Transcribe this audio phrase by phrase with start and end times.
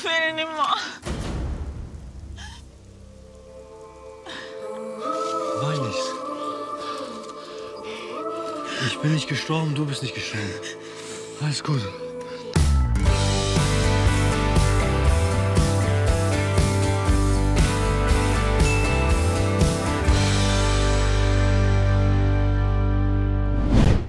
[0.00, 0.76] Ich will nicht mehr.
[5.60, 6.06] Wein nicht.
[8.86, 10.48] Ich bin nicht gestorben, du bist nicht gestorben.
[11.42, 11.82] Alles gut.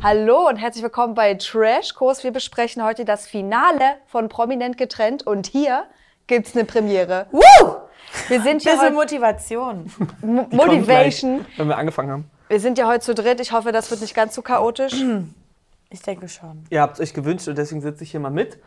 [0.03, 2.23] Hallo und herzlich willkommen bei Trash Kurs.
[2.23, 5.83] Wir besprechen heute das Finale von Prominent getrennt und hier
[6.27, 7.27] gibt's eine Premiere.
[7.31, 7.41] Woo!
[8.27, 9.91] Wir sind hier Bisschen heute Motivation.
[10.21, 11.45] Mo- Motivation.
[11.57, 12.31] Wenn wir angefangen haben.
[12.47, 13.39] Wir sind ja heute zu dritt.
[13.39, 14.93] Ich hoffe, das wird nicht ganz so chaotisch.
[15.89, 16.65] Ich denke schon.
[16.69, 18.57] Ihr habt es euch gewünscht und deswegen sitze ich hier mal mit,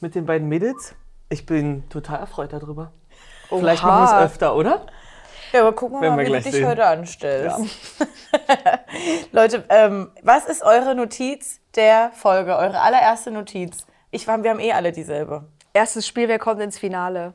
[0.00, 0.94] mit den beiden Mädels.
[1.28, 2.90] Ich bin total erfreut darüber.
[3.48, 4.86] Vielleicht machen wir es öfter, oder?
[5.52, 6.66] Ja, aber gucken wir mal, wie du dich sehen.
[6.66, 7.58] heute anstellst.
[9.32, 12.56] Leute, ähm, was ist eure Notiz der Folge?
[12.56, 13.84] Eure allererste Notiz?
[14.10, 15.44] Ich, war- wir haben eh alle dieselbe.
[15.72, 17.34] Erstes Spiel, wer kommt ins Finale?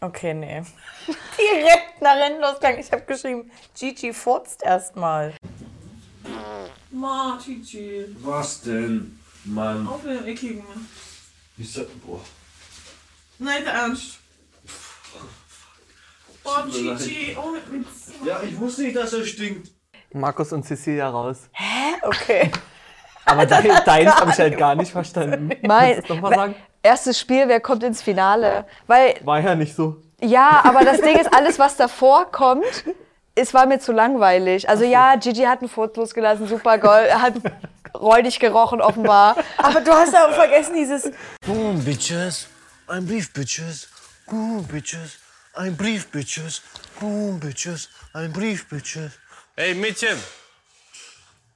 [0.00, 0.62] Okay, nee.
[1.38, 2.80] Direkt nach losgegangen.
[2.80, 5.32] Ich habe geschrieben, Gigi furzt erstmal.
[6.90, 8.04] Ma, Gigi.
[8.20, 9.86] Was denn, Mann?
[9.86, 10.64] Auf den Eckigen.
[11.56, 12.20] Ich sag, boah.
[13.38, 14.18] Nein, der Ernst.
[16.46, 18.12] Boah, Gigi, ohne Witz.
[18.24, 19.70] Ja, ich wusste nicht, dass er stinkt.
[20.12, 21.50] Markus und Cecilia raus.
[22.02, 22.50] Okay.
[23.24, 25.50] Aber dein, deins habe ich halt gar nicht verstanden.
[25.62, 26.54] Mein, Kannst du sagen?
[26.82, 28.64] Erstes Spiel, wer kommt ins Finale?
[28.86, 29.96] Weil, War ja nicht so.
[30.20, 32.84] ja, aber das Ding ist, alles, was davor kommt,
[33.34, 34.68] es war mir zu langweilig.
[34.68, 37.34] Also ja, Gigi hat einen Furz losgelassen, super Gold, er hat
[37.98, 39.34] räudig gerochen offenbar.
[39.58, 41.10] Aber du hast aber vergessen dieses
[41.44, 42.46] Boom, Bitches.
[42.86, 43.88] Ein Brief, Bitches.
[44.30, 45.18] Boom, Bitches.
[45.56, 46.62] Ein Brief, Bitches.
[47.00, 47.88] Boom, Bitches.
[48.12, 49.12] Ein Brief, Bitches.
[49.56, 50.18] Hey Mädchen,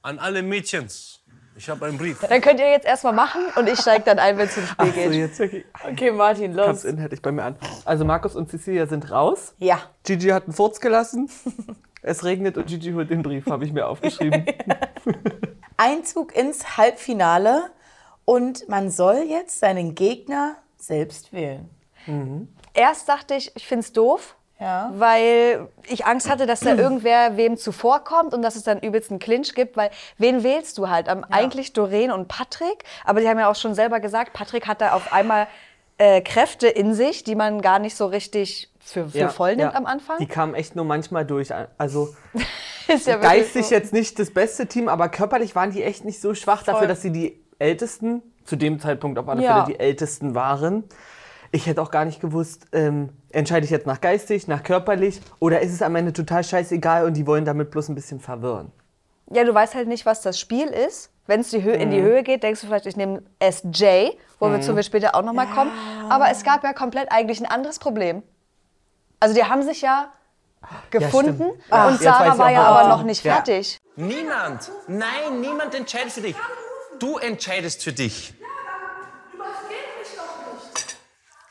[0.01, 1.19] an alle Mädchens,
[1.55, 2.19] ich habe einen Brief.
[2.27, 4.87] Dann könnt ihr jetzt erstmal machen und ich steige dann ein, wenn es ins Spiel
[4.87, 5.13] So, geht.
[5.13, 5.65] jetzt wirklich.
[5.83, 6.83] Okay, Martin, los.
[6.83, 7.55] inhaltlich bei mir an.
[7.85, 9.53] Also Markus und Cecilia sind raus.
[9.59, 9.81] Ja.
[10.03, 11.29] Gigi hat einen Furz gelassen.
[12.03, 14.43] Es regnet und Gigi holt den Brief, habe ich mir aufgeschrieben.
[15.77, 17.69] Einzug ins Halbfinale
[18.25, 21.69] und man soll jetzt seinen Gegner selbst wählen.
[22.73, 24.91] Erst dachte ich, ich finde es doof, Ja.
[24.95, 29.19] weil ich Angst hatte, dass da irgendwer wem zuvorkommt und dass es dann übelst einen
[29.19, 31.09] Clinch gibt, weil wen wählst du halt?
[31.09, 34.81] Am, Eigentlich Doreen und Patrick, aber die haben ja auch schon selber gesagt, Patrick hat
[34.81, 35.47] da auf einmal
[35.97, 39.77] äh, Kräfte in sich, die man gar nicht so richtig für, für voll nimmt ja.
[39.77, 40.17] am Anfang.
[40.19, 41.49] Die kamen echt nur manchmal durch.
[41.77, 42.15] Also
[43.05, 43.75] ja geistig so.
[43.75, 47.01] jetzt nicht das beste Team, aber körperlich waren die echt nicht so schwach dafür, dass
[47.01, 49.63] sie die Ältesten, zu dem Zeitpunkt auf alle Ja.
[49.63, 50.83] Fälle die Ältesten waren.
[51.53, 55.59] Ich hätte auch gar nicht gewusst, ähm, entscheide ich jetzt nach geistig, nach körperlich oder
[55.61, 58.71] ist es am Ende total scheißegal und die wollen damit bloß ein bisschen verwirren.
[59.33, 61.09] Ja, du weißt halt nicht, was das Spiel ist.
[61.27, 64.09] Wenn es die Hö in die Höhe geht, denkst du vielleicht, ich nehme SJ,
[64.39, 65.71] wo wir zu wir später auch nochmal kommen.
[66.09, 68.23] Aber es gab ja komplett eigentlich ein anderes Problem.
[69.19, 70.11] Also die haben sich ja
[70.89, 73.35] gefunden und Ach, weiß Sarah war ja aber noch nicht Ja.
[73.35, 73.77] fertig.
[73.95, 76.35] Niemand, nein, niemand entscheidet für dich.
[76.99, 78.33] Du entscheidest für dich.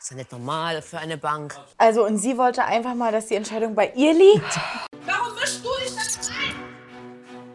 [0.11, 1.55] ja nicht normal für eine Bank.
[1.77, 4.59] Also, und sie wollte einfach mal, dass die Entscheidung bei ihr liegt.
[5.05, 6.55] Warum mischst du dich denn ein?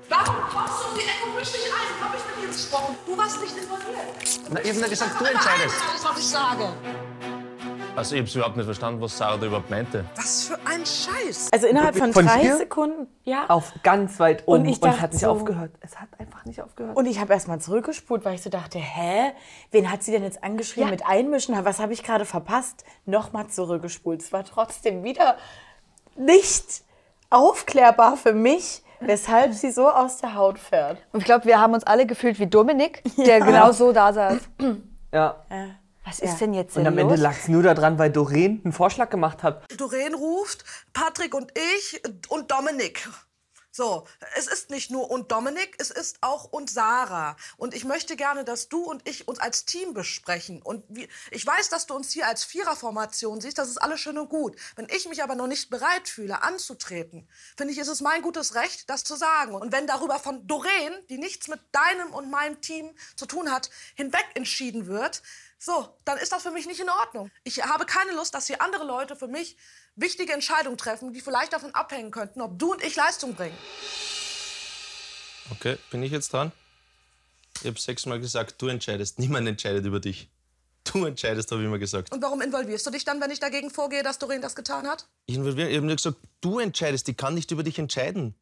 [0.09, 2.05] Warum kommst du um die Ecke und mischst dich ein?
[2.09, 2.97] Hab ich mit dir gesprochen?
[3.07, 4.41] Du warst nicht involviert.
[4.51, 5.77] Na, ich habe nur gesagt, du entscheidest.
[5.91, 6.69] Alles, was ich sage.
[7.97, 10.05] Also ich habe überhaupt nicht verstanden, was Sarah da überhaupt meinte.
[10.17, 11.49] Was für ein Scheiß.
[11.51, 12.57] Also innerhalb von, Von drei hier?
[12.59, 13.47] Sekunden, ja.
[13.49, 15.71] Auf ganz weit oben Und und, ich dachte hat nicht so- aufgehört.
[15.81, 16.97] Es hat einfach nicht aufgehört.
[16.97, 19.33] Und ich habe erst mal zurückgespult, weil ich so dachte, hä,
[19.71, 20.91] wen hat sie denn jetzt angeschrieben Ja.
[20.91, 21.55] mit einmischen?
[21.65, 22.85] Was habe ich gerade verpasst?
[23.05, 24.23] Nochmal zurückgespult.
[24.23, 25.37] Es war trotzdem wieder
[26.17, 26.83] nicht
[27.31, 30.99] aufklärbar für mich, weshalb sie so aus der Haut fährt.
[31.13, 34.39] Und ich glaube, wir haben uns alle gefühlt wie Dominik, der genau so da saß.
[35.13, 35.37] ja.
[36.05, 38.73] Was ist denn jetzt Und denn am Ende lag es nur daran, weil Doreen einen
[38.73, 39.65] Vorschlag gemacht hat.
[39.77, 43.09] Doreen ruft, Patrick und ich und Dominik.
[43.77, 44.07] So,
[44.37, 47.37] es ist nicht nur und Dominik, es ist auch und Sarah.
[47.59, 50.63] Und ich möchte gerne, dass du und ich uns als Team besprechen.
[50.63, 50.83] Und
[51.31, 54.57] ich weiß, dass du uns hier als Viererformation siehst, das ist alles schön und gut.
[54.77, 58.55] Wenn ich mich aber noch nicht bereit fühle, anzutreten, finde ich, ist es mein gutes
[58.55, 59.55] Recht, das zu sagen.
[59.55, 63.69] Und wenn darüber von Doreen, die nichts mit deinem und meinem Team zu tun hat,
[63.95, 65.21] hinweg entschieden wird,
[65.59, 67.31] so, dann ist das für mich nicht in Ordnung.
[67.45, 69.57] Ich habe keine Lust, dass hier andere Leute für mich
[69.95, 73.57] wichtige Entscheidungen treffen, die vielleicht davon abhängen könnten, ob du und ich Leistung bringen.
[75.51, 76.53] Okay, bin ich jetzt dran?
[77.61, 79.19] Ich habe sechsmal gesagt, du entscheidest.
[79.19, 80.29] Niemand entscheidet über dich.
[80.85, 82.13] Du entscheidest, habe ich immer gesagt.
[82.13, 85.09] Und warum involvierst du dich dann, wenn ich dagegen vorgehe, dass Doreen das getan hat?
[85.27, 87.09] Ich ich habe nur gesagt, du entscheidest.
[87.09, 88.35] Ich kann nicht über dich entscheiden.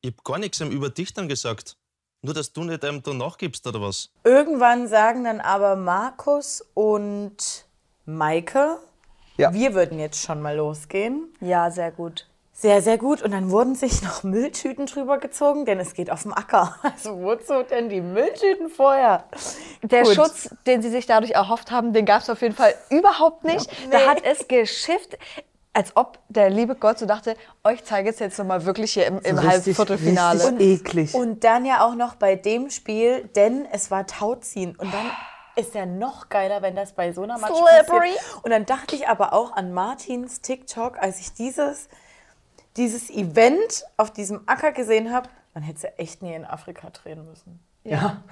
[0.00, 1.76] Ich habe gar nichts über dich dann gesagt.
[2.24, 4.10] Nur, dass du nicht einem da nachgibst, oder was?
[4.22, 7.64] Irgendwann sagen dann aber Markus und
[8.06, 8.78] Maike,
[9.36, 9.52] Ja.
[9.52, 11.34] wir würden jetzt schon mal losgehen.
[11.40, 12.28] Ja, sehr gut.
[12.52, 13.22] Sehr, sehr gut.
[13.22, 16.76] Und dann wurden sich noch Mülltüten drüber gezogen, denn es geht auf dem Acker.
[16.84, 19.24] Also wozu denn die Mülltüten vorher?
[19.82, 20.14] Der Gut.
[20.14, 23.68] Schutz, den sie sich dadurch erhofft haben, den gab es auf jeden Fall überhaupt nicht.
[23.90, 24.06] Da Nee.
[24.06, 25.18] hat es geschifft,
[25.72, 29.18] als ob der liebe Gott so dachte, euch zeige es jetzt nochmal wirklich hier im,
[29.20, 30.44] im Richtig, Halbviertelfinale.
[30.44, 31.14] richtig eklig.
[31.14, 34.76] Und dann ja auch noch bei dem Spiel, denn es war Tauziehen.
[34.76, 35.10] Und dann
[35.56, 38.12] ist ja noch geiler, wenn das bei so einer Match Slippery.
[38.14, 38.44] passiert.
[38.44, 41.88] Und dann dachte ich aber auch an Martins TikTok, als ich dieses,
[42.76, 45.28] dieses Event auf diesem Acker gesehen habe.
[45.54, 47.60] Man hätte sie echt nie in Afrika drehen müssen.
[47.84, 48.22] Ja,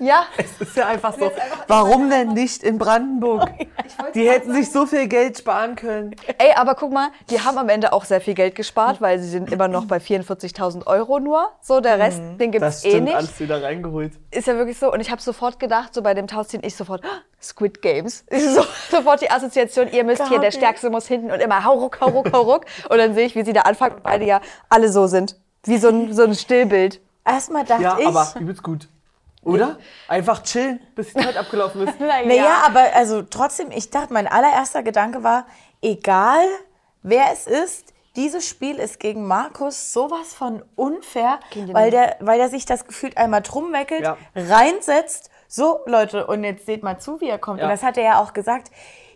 [0.00, 1.30] ja, es ist ja einfach so.
[1.66, 3.48] Warum denn nicht in Brandenburg?
[4.14, 6.14] Die hätten sich so viel Geld sparen können.
[6.36, 9.28] ey, aber guck mal, die haben am Ende auch sehr viel Geld gespart, weil sie
[9.28, 11.48] sind immer noch bei 44.000 Euro nur.
[11.62, 13.16] So, der Rest, den gibt es eh stimmt, nicht.
[13.16, 14.12] alles wieder reingeholt.
[14.30, 14.92] Ist ja wirklich so.
[14.92, 18.24] Und ich habe sofort gedacht, so bei dem Tauziehen, ich sofort, "Ah, Squid Games.
[18.30, 20.50] Ich so, sofort die Assoziation, ihr müsst hier, der.
[20.52, 22.66] Stärkste muss hinten und immer hau ruck, hau ruck, hau ruck.
[22.90, 25.36] Und dann sehe ich, wie sie da anfangen, und beide ja alle so sind.
[25.64, 27.00] Wie so ein, so ein Stillbild.
[27.24, 28.06] Erstmal dachte Ja, ich.
[28.06, 28.88] aber übelst gut.
[29.44, 29.78] Oder?
[30.08, 31.98] Einfach chillen, bis die Zeit abgelaufen ist.
[32.00, 35.46] Naja, aber also trotzdem, ich dachte, mein allererster Gedanke war,
[35.80, 36.44] egal
[37.02, 41.38] wer es ist, dieses Spiel ist gegen Markus sowas von unfair,
[41.68, 44.16] weil der, weil der sich das gefühlt einmal drum weckelt, Ja.
[44.34, 45.30] reinsetzt.
[45.46, 47.60] So, Leute, und jetzt seht mal zu, wie er kommt.
[47.60, 47.66] Ja.
[47.66, 48.70] Und das hat er ja auch gesagt.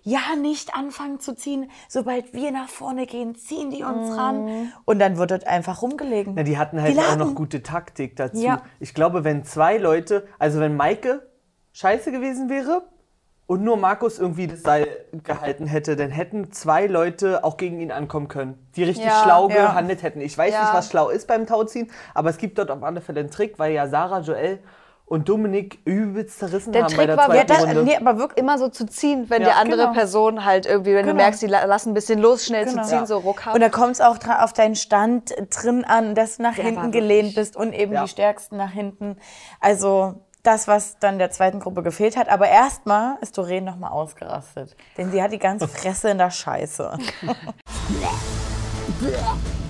[0.04, 1.70] Ja, nicht anfangen zu ziehen.
[1.88, 4.72] Sobald wir nach vorne gehen, ziehen die uns ran.
[4.84, 6.34] Und dann wird dort einfach rumgelegen.
[6.34, 8.42] Na, die hatten halt Die auch noch gute Taktik dazu.
[8.42, 8.62] Ja.
[8.80, 11.28] Ich glaube, wenn zwei Leute, also wenn Maike
[11.72, 12.82] scheiße gewesen wäre
[13.46, 14.88] und nur Markus irgendwie das Seil
[15.24, 19.48] gehalten hätte, dann hätten zwei Leute auch gegen ihn ankommen können, die richtig Ja, schlau
[19.50, 19.66] ja.
[19.68, 20.20] gehandelt hätten.
[20.20, 23.20] Ich weiß nicht, was schlau ist beim Tauziehen, aber es gibt dort auf alle Fälle
[23.20, 24.58] einen Trick, weil ja Sarah, Joel
[25.06, 27.82] und Dominik übelst zerrissen Der haben bei Trick der war, zweiten ja, das, Runde.
[27.84, 29.92] nee, aber wirklich immer so zu ziehen, wenn Ja, die andere genau.
[29.92, 31.22] Person halt irgendwie, wenn du Genau.
[31.22, 32.82] merkst, die la- lassen ein bisschen los, schnell Genau.
[32.82, 33.06] zu ziehen, Ja.
[33.06, 33.54] so ruckhaft.
[33.54, 36.92] Und da kommt es auch auf deinen Stand drin an, dass du nach war hinten
[36.92, 38.02] gelehnt bist und eben Ja.
[38.04, 39.16] die Stärksten nach hinten.
[39.60, 40.14] Also
[40.44, 42.28] das, was dann der zweiten Gruppe gefehlt hat.
[42.28, 44.74] Aber erstmal ist Doreen nochmal ausgerastet.
[44.96, 46.98] Denn sie hat die ganze Fresse in der Scheiße.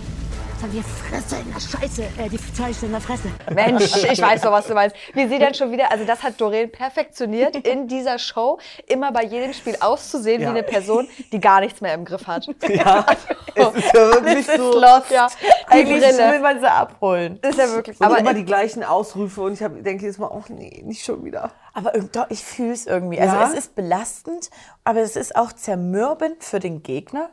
[0.71, 3.29] Die Fresse in der Scheiße, äh, die Scheiße in der Fresse.
[3.53, 4.95] Mensch, ich weiß doch, was du meinst.
[5.13, 9.25] Wie sie dann schon wieder, also das hat Doreen perfektioniert in dieser Show, immer bei
[9.25, 10.49] jedem Spiel auszusehen Ja.
[10.49, 12.47] wie eine Person, die gar nichts mehr im Griff hat.
[12.69, 13.05] Ja,
[13.55, 14.79] es ist ja wirklich ist so.
[14.81, 15.11] lost.
[15.11, 15.29] Ja,
[15.67, 16.33] Eigentlich Brille.
[16.33, 17.39] will man sie abholen.
[17.43, 18.01] Ist ja wirklich.
[18.01, 21.05] Und Aber immer die gleichen Ausrufe und ich hab, denke jedes Mal, oh nee, nicht
[21.05, 21.51] schon wieder.
[21.75, 23.19] Aber doch, ich fühle es irgendwie.
[23.21, 23.49] Also Ja?
[23.49, 24.49] es ist belastend,
[24.85, 27.31] aber es ist auch zermürbend für den Gegner.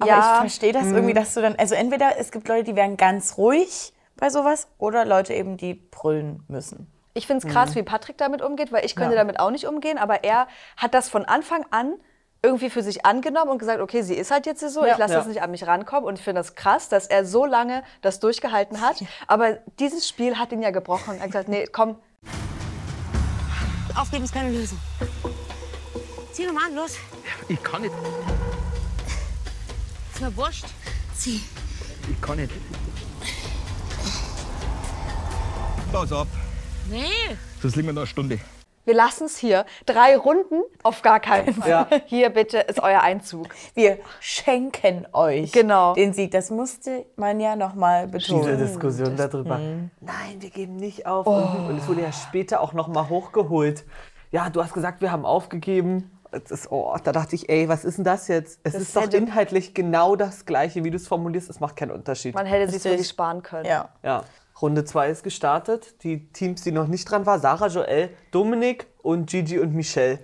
[0.00, 0.32] Aber Ja.
[0.34, 3.36] ich verstehe das irgendwie, dass du dann, also entweder es gibt Leute, die werden ganz
[3.38, 6.90] ruhig bei sowas oder Leute eben, die brüllen müssen.
[7.14, 9.98] Ich finde es krass, wie Patrick damit umgeht, weil ich könnte damit auch nicht umgehen,
[9.98, 11.94] aber er hat das von Anfang an
[12.42, 15.18] irgendwie für sich angenommen und gesagt, okay, sie ist halt jetzt so, ich lasse Ja.
[15.18, 18.18] das nicht an mich rankommen und ich finde das krass, dass er so lange das
[18.20, 18.96] durchgehalten hat.
[19.26, 21.16] Aber dieses Spiel hat ihn ja gebrochen.
[21.16, 21.96] Er hat gesagt, nee, komm,
[24.00, 24.78] Aufgeben ist keine Lösung.
[26.32, 26.96] Zieh doch mal an, los.
[27.48, 27.92] Ich kann nicht.
[30.20, 30.66] Mir wurscht.
[31.16, 31.40] Zieh.
[32.10, 32.50] Ich kann nicht.
[35.92, 36.28] Pass ab,
[36.88, 37.06] Nee.
[37.60, 38.38] sonst liegen wir noch eine Stunde.
[38.84, 39.64] wir lassen es hier.
[39.86, 41.68] Drei Runden auf gar keinen Fall.
[41.68, 41.88] Ja.
[42.06, 43.48] Hier bitte ist euer Einzug.
[43.74, 45.94] Wir schenken euch Genau.
[45.94, 46.30] den Sieg.
[46.30, 48.58] Das musste man ja nochmal Diese betonen.
[48.58, 49.58] Diskussion darüber.
[49.58, 49.90] Nein,
[50.38, 51.26] wir geben nicht auf.
[51.26, 53.84] Und es wurde ja später auch noch mal hochgeholt.
[54.30, 56.10] Ja, du hast gesagt, wir haben aufgegeben.
[56.32, 58.60] Das ist, oh, da dachte ich, ey, was ist denn das jetzt?
[58.62, 61.50] Es ist doch inhaltlich genau das Gleiche, wie du es formulierst.
[61.50, 62.34] Es macht keinen Unterschied.
[62.34, 63.66] Man hätte sich wirklich sparen können.
[63.66, 63.90] Ja.
[64.02, 64.24] Ja.
[64.60, 66.02] Runde 2 ist gestartet.
[66.04, 70.18] Die Teams, die noch nicht dran waren, Sarah, Joel, Dominik und Gigi und Michelle.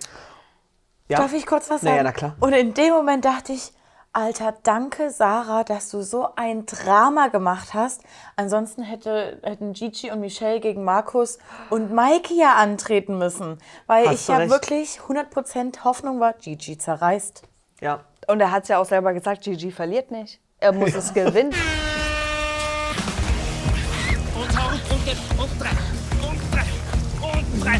[1.09, 1.17] Ja.
[1.17, 1.93] Darf ich kurz was sagen?
[1.93, 2.35] Naja, na klar.
[2.39, 3.73] Und in dem Moment dachte ich,
[4.17, 8.01] Alter, danke Sarah, dass du so ein Drama gemacht hast.
[8.35, 11.37] Ansonsten hätte, hätten Gigi und Michelle gegen Markus
[11.69, 13.59] und Maike ja antreten müssen.
[13.85, 14.49] Weil Hast ich ja recht.
[14.49, 17.43] wirklich 100% Hoffnung war, Gigi zerreißt.
[17.79, 18.05] Ja.
[18.25, 20.39] Und er hat es ja auch selber gesagt, Gigi verliert nicht.
[20.59, 21.53] Er muss es gewinnen.
[24.33, 25.69] Und hau und jetzt und drei.
[26.27, 26.65] Und drei.
[27.21, 27.75] Und drei.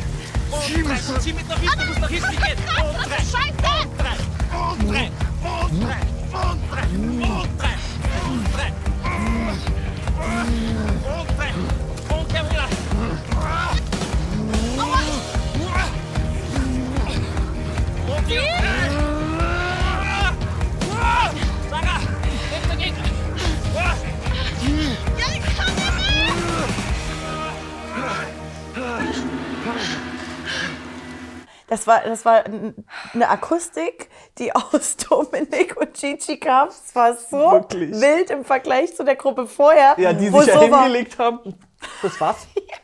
[0.51, 1.19] Und drei.
[1.19, 2.57] Zieh mit nach hinten, du musst nach hinten gehen.
[2.77, 3.17] Und drei.
[3.17, 3.66] Scheiße!
[31.87, 32.43] Das war, das war
[33.13, 36.67] eine Akustik, die aus Dominik und Gigi kam.
[36.67, 37.91] Es war so Wirklich?
[38.01, 39.95] wild im Vergleich zu der Gruppe vorher.
[39.97, 41.55] Ja, die wo sich ja so war- hingelegt haben.
[42.01, 42.45] Das war's.
[42.57, 42.75] Ja,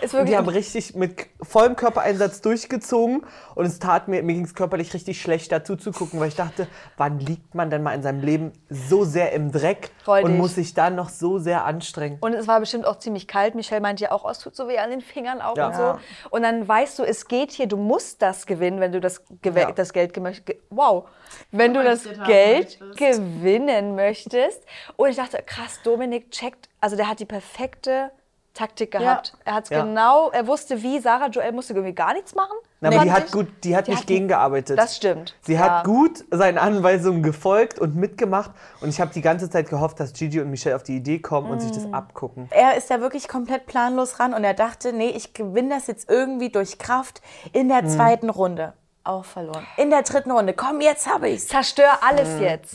[0.00, 0.30] ist Und wirklich.
[0.30, 4.92] die haben richtig mit vollem Körpereinsatz durchgezogen und es tat mir, mir ging es körperlich
[4.94, 6.66] richtig schlecht dazu zu gucken, weil ich dachte,
[6.96, 10.38] wann liegt man denn mal in seinem Leben so sehr im Dreck Freu und dich.
[10.38, 12.18] muss sich dann noch so sehr anstrengen.
[12.20, 13.54] Und es war bestimmt auch ziemlich kalt.
[13.54, 15.66] Michelle meinte ja auch, oh, es tut so weh an den Fingern auch Ja.
[15.68, 15.98] und so.
[16.30, 19.58] Und dann weißt du, es geht hier, du musst das gewinnen, wenn du das, gew
[19.58, 19.72] Ja.
[19.72, 20.22] das Geld ge
[20.70, 21.08] wow,
[21.50, 24.62] wenn du das Geld gewinnen möchtest.
[24.96, 28.10] Und ich dachte, krass, Dominik checkt, also der hat die perfekte
[28.52, 29.32] Taktik gehabt.
[29.44, 29.82] Er hat es Ja.
[29.84, 32.56] genau, er wusste wie, Sarah Joel musste irgendwie gar nichts machen.
[32.80, 33.32] Na, aber die hat ich.
[33.32, 34.76] gut, die hat Die nicht hat- gegengearbeitet.
[34.78, 35.36] Das stimmt.
[35.42, 35.60] Sie Ja.
[35.60, 40.12] hat gut seinen Anweisungen gefolgt und mitgemacht und ich habe die ganze Zeit gehofft, dass
[40.14, 41.74] Gigi und Michelle auf die Idee kommen und sich Mm.
[41.74, 42.48] das abgucken.
[42.50, 46.10] Er ist da wirklich komplett planlos ran und er dachte, nee, ich gewinne das jetzt
[46.10, 47.20] irgendwie durch Kraft
[47.52, 48.72] in der zweiten Runde.
[49.04, 49.66] Auch verloren.
[49.76, 50.52] In der dritten Runde.
[50.54, 51.46] Komm, jetzt habe ich's.
[51.48, 52.74] Zerstör alles jetzt.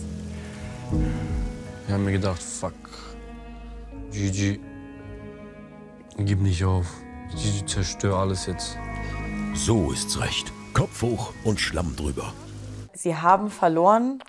[1.88, 2.74] Ich habe mir gedacht, fuck.
[4.12, 4.60] Gigi,
[6.17, 6.86] gib nicht auf.
[7.36, 8.77] Gigi, zerstör alles jetzt.
[9.53, 10.51] So ist's recht.
[10.74, 12.34] Kopf hoch und Schlamm drüber.
[12.93, 14.22] Sie haben verloren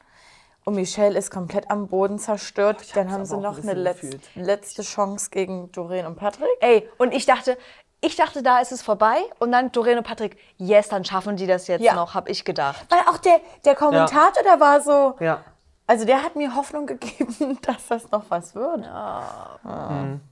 [0.65, 2.85] und Michelle ist komplett am Boden zerstört.
[2.95, 4.31] Dann haben sie auch ein noch eine letzte, gefühlt.
[4.47, 6.49] letzte Chance gegen Doreen und Patrick.
[6.61, 7.57] Ey, und ich dachte,
[8.01, 9.17] ich dachte, da ist es vorbei.
[9.39, 11.95] Und dann Doreen und Patrick, yes, dann schaffen die das jetzt Ja.
[11.95, 12.87] noch, hab ich gedacht.
[12.89, 15.43] Weil auch der, der Kommentator, der war so, Ja.
[15.87, 18.85] Also der hat mir Hoffnung gegeben, dass das noch was wird.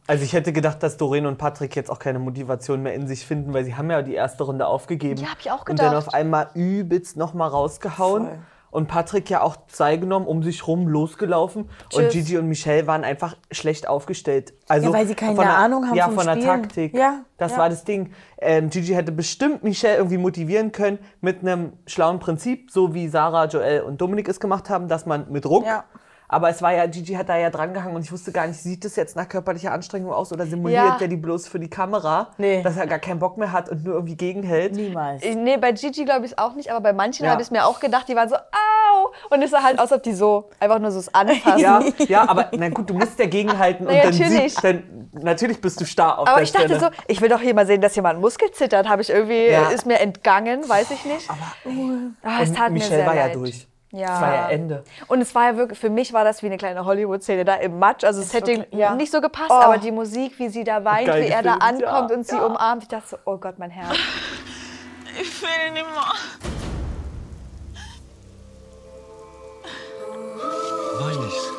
[0.06, 3.25] Also ich hätte gedacht, dass Doreen und Patrick jetzt auch keine Motivation mehr in sich
[3.26, 5.20] finden, weil sie haben ja die erste Runde aufgegeben.
[5.20, 6.08] Ja, hab ich auch Und dann gedacht.
[6.08, 8.26] auf einmal übelst nochmal rausgehauen.
[8.26, 8.38] Voll.
[8.75, 11.62] Und Patrick ja auch Zeit genommen, um sich rum losgelaufen.
[11.62, 12.12] Und Tschüss.
[12.12, 14.52] Gigi und Michelle waren einfach schlecht aufgestellt.
[14.66, 16.47] Also Ja, weil sie keine von der- Ahnung haben Ja, vom von der Spielen.
[16.47, 16.95] Taktik.
[16.95, 17.59] Ja, Das ja.
[17.59, 18.11] war das Ding.
[18.38, 23.45] Ähm, Gigi hätte bestimmt Michelle irgendwie motivieren können mit einem schlauen Prinzip, so wie Sarah,
[23.47, 25.64] Joel und Dominik es gemacht haben, dass man mit Druck.
[25.64, 25.85] Ja.
[26.28, 28.85] Aber es war ja, Gigi hat da ja drangehangen und ich wusste gar nicht, sieht
[28.85, 30.97] das jetzt nach körperlicher Anstrengung aus oder simuliert Ja.
[30.99, 32.62] der die bloß für die Kamera, Nee.
[32.62, 34.75] dass er gar keinen Bock mehr hat und nur irgendwie gegenhält.
[34.75, 35.23] Niemals.
[35.23, 37.31] Ich- Nee, bei Gigi glaube ich es auch nicht, aber bei manchen Ja.
[37.33, 39.12] habe ich es mir auch gedacht, die waren so, au!
[39.31, 41.59] Und es sah halt aus, als ob die so einfach nur so es anfassen.
[41.61, 44.54] Ja, ja, aber na gut, du musst ja gegenhalten und ja, dann, natürlich.
[44.54, 46.81] sieht, dann natürlich bist du starr auf Aber der ich dachte Stelle.
[46.81, 48.88] so, ich will doch hier mal sehen, dass jemand Muskel zittert.
[48.88, 49.69] Habe ich irgendwie, Ja.
[49.69, 51.28] ist mir entgangen, weiß ich nicht.
[51.31, 53.35] Ah, es und tat mir Michelle sehr war ja leid.
[53.37, 53.69] durch.
[53.94, 54.16] Ja.
[54.16, 54.82] Es war ja Ende.
[55.06, 57.78] Und es war ja wirklich, für mich war das wie eine kleine Hollywood-Szene da im
[57.78, 58.02] Matsch.
[58.02, 58.92] Also es hätte ja.
[58.96, 59.54] nicht so gepasst, Oh.
[59.54, 62.26] aber die Musik, wie sie da weint, Geil wie er da gefilmt, ankommt ja, und
[62.26, 62.44] sie ja.
[62.44, 62.82] umarmt.
[62.82, 63.96] Ich dachte so, oh Gott, mein Herz.
[65.20, 66.12] Ich will nicht mehr.
[71.00, 71.50] Wein nicht.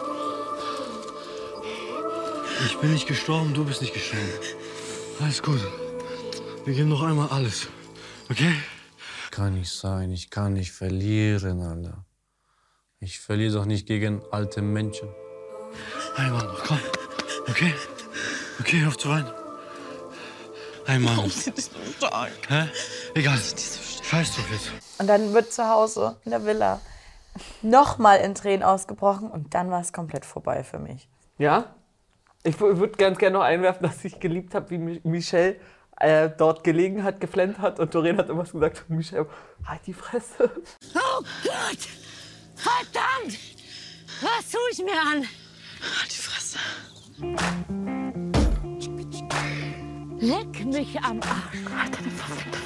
[2.65, 4.27] Ich bin nicht gestorben, du bist nicht gestorben.
[5.21, 5.61] Alles gut.
[6.65, 7.69] Wir geben noch einmal alles.
[8.29, 8.55] Okay?
[9.31, 12.04] Kann nicht sein, ich kann nicht verlieren, Alter.
[12.99, 15.09] Ich verliere doch nicht gegen alte Menschen.
[16.15, 16.79] Einmal noch, komm.
[17.47, 17.73] Okay?
[18.59, 19.31] Okay, hör auf zu weinen.
[20.87, 21.29] Einmal noch.
[21.29, 22.31] Sie ist so stark.
[22.47, 22.69] Hä?
[23.13, 23.37] Egal.
[23.37, 24.71] Scheiß drauf jetzt.
[24.99, 26.79] Und dann wird zu Hause in der Villa
[27.61, 31.09] nochmal in Tränen ausgebrochen und dann war es komplett vorbei für mich.
[31.37, 31.75] Ja?
[32.43, 35.57] Ich würde ganz gerne noch einwerfen, dass ich geliebt habe, wie Mi- Michelle
[35.99, 39.27] äh, dort gelegen hat, geflennt hat und Doreen hat irgendwas gesagt und Michelle,
[39.65, 40.49] halt die Fresse.
[40.95, 41.87] Oh Gott!
[42.55, 43.37] Verdammt!
[44.21, 45.27] Was tue ich mir an?
[45.81, 46.59] Halt die Fresse.
[50.19, 51.59] Leck mich am Arsch.
[51.77, 52.59] Halt deine verfickte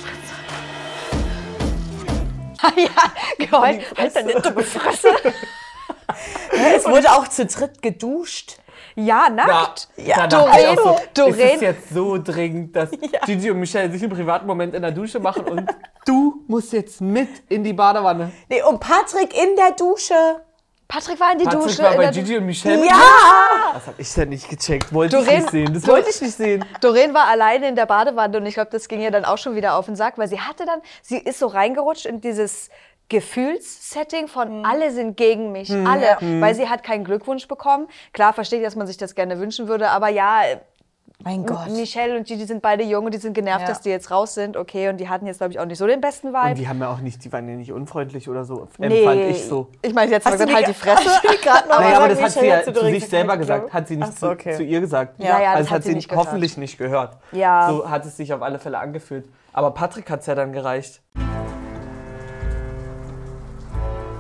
[2.76, 3.82] ja, geheult.
[3.98, 5.10] Halt deine dumme Fresse.
[6.52, 8.58] Es wurde auch zu dritt geduscht.
[8.96, 9.88] Ja, nackt.
[9.96, 11.56] Ja, ich Doreen, so, ist Doreen.
[11.56, 12.90] es jetzt so dringend, dass
[13.26, 15.70] Gigi und Michelle sich im privaten Moment in der Dusche machen und
[16.10, 18.32] du musst jetzt mit in die Badewanne.
[18.50, 20.14] Nee, und Patrick in der Dusche.
[20.88, 21.84] Patrick war in die Patrick Dusche.
[21.84, 22.84] war in bei Gigi und Michelle.
[22.84, 22.96] Ja!
[23.76, 24.92] Das hab ich ja nicht gecheckt.
[24.92, 25.74] Wollte ich Doreen- nicht sehen.
[25.74, 26.66] Das wollte ich nicht sehen.
[26.82, 29.56] Doreen war alleine in der Badewanne und ich glaube, das ging ihr dann auch schon
[29.56, 32.70] wieder auf den Sack, weil sie hatte dann, sie ist so reingerutscht in dieses
[33.10, 37.88] Gefühlssetting von alle sind gegen mich, alle, weil sie hat keinen Glückwunsch bekommen.
[38.14, 40.42] Klar verstehe ich, dass man sich das gerne wünschen würde, aber ja,
[41.22, 41.70] Mein Gott.
[41.72, 43.68] Michelle und Gigi sind beide jung und die sind genervt, Ja.
[43.68, 45.86] dass die jetzt raus sind, okay, und die hatten jetzt glaube ich auch nicht so
[45.86, 46.56] den besten Und Vibe.
[46.56, 48.70] die haben ja auch nicht, die waren ja nicht unfreundlich oder so.
[48.78, 49.00] Nee.
[49.00, 49.68] Empfand ich so.
[49.82, 51.04] Ich meine, jetzt du wir halt die die- Fresse.
[51.22, 53.74] Die Naja, aber das gesagt, hat sie Michelle ja zu zu sich gesagt, selber gesagt.
[53.74, 54.56] Hat sie nicht so, zu, okay.
[54.56, 55.20] zu ihr gesagt.
[55.20, 57.18] Ja, ja, das also hat hat sie nicht hoffentlich nicht gehört.
[57.34, 57.68] Ja.
[57.70, 59.26] So hat es sich auf alle Fälle angefühlt.
[59.52, 61.02] Aber Patrick hat es ja dann gereicht.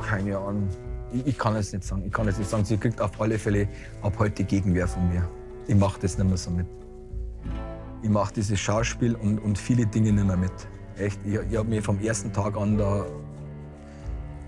[0.05, 0.67] Keine Ahnung.
[1.13, 2.03] Ich, ich kann es nicht sagen.
[2.05, 2.65] Ich kann es nicht sagen.
[2.65, 3.69] Sie kriegt auf alle Fälle
[4.01, 5.23] ab heute Gegenwehr von mir.
[5.65, 6.65] Ich mache das nicht mehr so mit.
[8.01, 10.51] Ich mache dieses Schauspiel und, und viele Dinge nicht mehr mit.
[10.97, 13.05] Echt, ich, ich habe mich vom ersten Tag an da.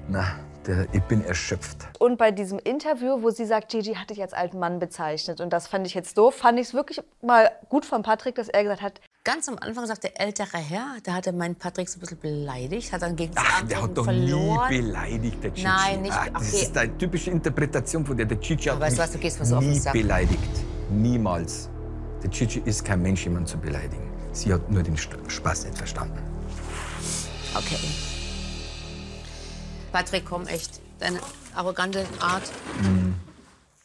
[0.07, 0.25] Na,
[0.67, 1.77] der, ich bin erschöpft.
[1.99, 5.51] Und bei diesem Interview, wo sie sagt, Gigi hat dich als alten Mann bezeichnet und
[5.53, 8.63] das fand ich jetzt doof, fand ich es wirklich mal gut von Patrick, dass er
[8.63, 11.97] gesagt hat, Ganz am Anfang sagt der ältere Herr, da hat er meinen Patrick so
[11.97, 14.67] ein bisschen beleidigt, hat dann gegen das Ach, der hat doch verloren.
[14.71, 15.67] nie beleidigt, der Gigi.
[15.67, 16.61] Nein, nicht- Ach, das okay.
[16.63, 18.25] ist eine typische Interpretation von der.
[18.25, 20.39] Der Gigi hat weißt du mich was, du gehst was nie beleidigt.
[20.89, 21.69] Niemals.
[22.21, 24.11] Der Gigi ist kein Mensch, jemanden zu beleidigen.
[24.31, 26.19] Sie hat nur den Spaß nicht verstanden.
[27.55, 27.77] Okay.
[29.91, 30.79] Patrick, komm echt.
[30.99, 31.19] Deine
[31.55, 32.43] arrogante Art.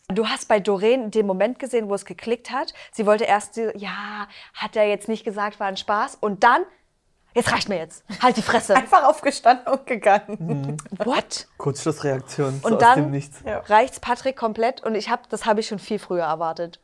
[0.09, 2.75] Du hast bei Doreen den Moment gesehen, wo es geklickt hat.
[2.93, 6.19] Sie wollte erst, so, ja, hat er jetzt nicht gesagt, war ein Spaß.
[6.21, 6.63] Und dann,
[7.35, 8.05] jetzt reicht mir jetzt.
[8.23, 8.77] Halt die Fresse.
[8.77, 10.77] Einfach aufgestanden und gegangen.
[10.99, 11.49] What?
[11.57, 12.61] Kurzschlussreaktion.
[12.63, 13.23] so Und dem dann
[13.67, 14.83] reicht's Patrick komplett.
[14.85, 16.79] Und ich hab, das habe ich schon viel früher erwartet.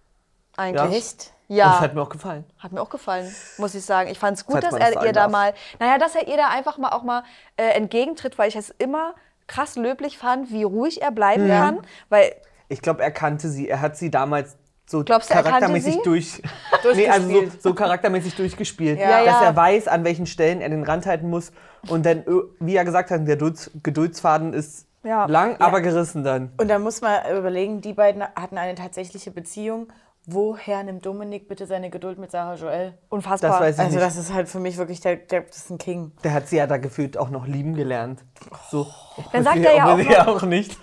[0.56, 0.90] Eigentlich.
[0.90, 0.97] Ja?
[0.97, 1.32] Echt?
[1.54, 1.66] Ja.
[1.66, 2.44] Und das hat mir auch gefallen.
[2.59, 4.09] Hat mir auch gefallen, muss ich sagen.
[4.11, 5.32] Ich fand es gut, Falls dass er ihr da darf.
[5.32, 7.25] mal, naja, dass er ihr da einfach mal auch mal
[7.56, 9.14] äh, entgegentritt, weil ich es immer
[9.47, 11.61] krass löblich fand, wie ruhig er bleiben Ja.
[11.66, 11.80] kann.
[12.09, 12.32] Weil
[12.68, 13.68] Ich glaube, er kannte sie.
[13.68, 14.56] Er hat sie damals
[14.87, 16.42] so Glaubst er charaktermäßig durch,
[16.94, 19.44] nee, also so, so charaktermäßig durchgespielt, Ja, dass ja.
[19.44, 21.52] er weiß, an welchen Stellen er den Rand halten muss.
[21.88, 22.25] Und dann,
[22.61, 25.26] wie er gesagt hat, der Dulds- Geduldsfaden ist Ja.
[25.26, 26.52] lang, aber gerissen dann.
[26.59, 29.88] Und da muss man überlegen, die beiden hatten eine tatsächliche Beziehung.
[30.26, 32.96] Woher nimmt Dominik bitte seine Geduld mit Sarah Joel?
[33.08, 33.50] Unfassbar.
[33.50, 34.06] Das weiß ich also nicht.
[34.06, 36.12] das ist halt für mich wirklich, der, der, das ist ein King.
[36.22, 38.22] Der hat sie ja da gefühlt auch noch lieben gelernt.
[38.70, 38.86] So.
[39.32, 40.78] Dann sagt er ja sie- auch ja auch nicht.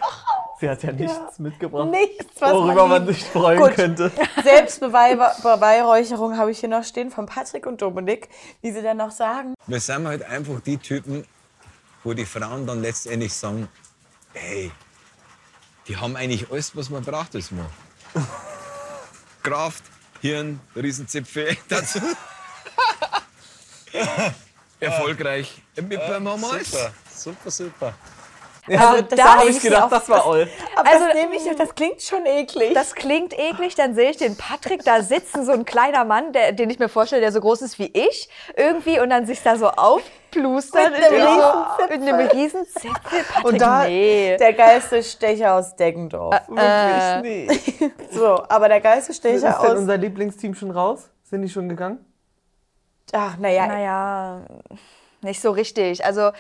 [0.60, 3.18] Sie hat ja nichts mitgebracht, Nichts, was worüber man liebt.
[3.18, 3.76] sich freuen Gut.
[3.76, 4.12] könnte.
[4.44, 8.28] Selbstbeweihräucherung habe ich hier noch stehen von Patrick und Dominik,
[8.62, 9.54] wie sie dann noch sagen.
[9.68, 11.24] Wir sind halt einfach die Typen,
[12.04, 13.70] wo die Frauen dann letztendlich sagen,
[14.34, 14.70] hey,
[15.88, 17.66] die haben eigentlich alles, was man braucht als Mann.
[19.50, 19.84] Kraft,
[20.22, 22.00] Hirn, Riesenzipfel, dazu.
[24.80, 25.62] Erfolgreich.
[25.76, 26.70] Wir haben alles.
[26.72, 27.94] Super, super, super.
[28.70, 30.48] Ja, Also das da habe hab ich gedacht, das war Oll.
[30.76, 32.74] Aber Also, das nehme ich, das klingt schon eklig.
[32.74, 36.52] das klingt eklig, dann sehe ich den Patrick da sitzen, so ein kleiner Mann, der,
[36.52, 39.56] den ich mir vorstelle, der so groß ist wie ich, irgendwie, und dann sich da
[39.56, 40.92] so aufplustern.
[40.92, 42.92] Mit einem so, mit einem Riesenzipfel.
[43.28, 44.38] Patrick, Und da- nee.
[44.38, 46.36] der geilste Stecher aus Deggendorf.
[46.56, 47.94] Äh, Wirklich nicht.
[48.14, 49.78] So, aber der geilste Ist Stecher denn aus.
[49.80, 51.10] unser Lieblingsteam schon raus?
[51.24, 52.06] Sind die schon gegangen?
[53.12, 53.66] Ach, naja.
[53.68, 54.42] naja,
[55.22, 56.06] nicht so richtig.
[56.06, 56.32] Also,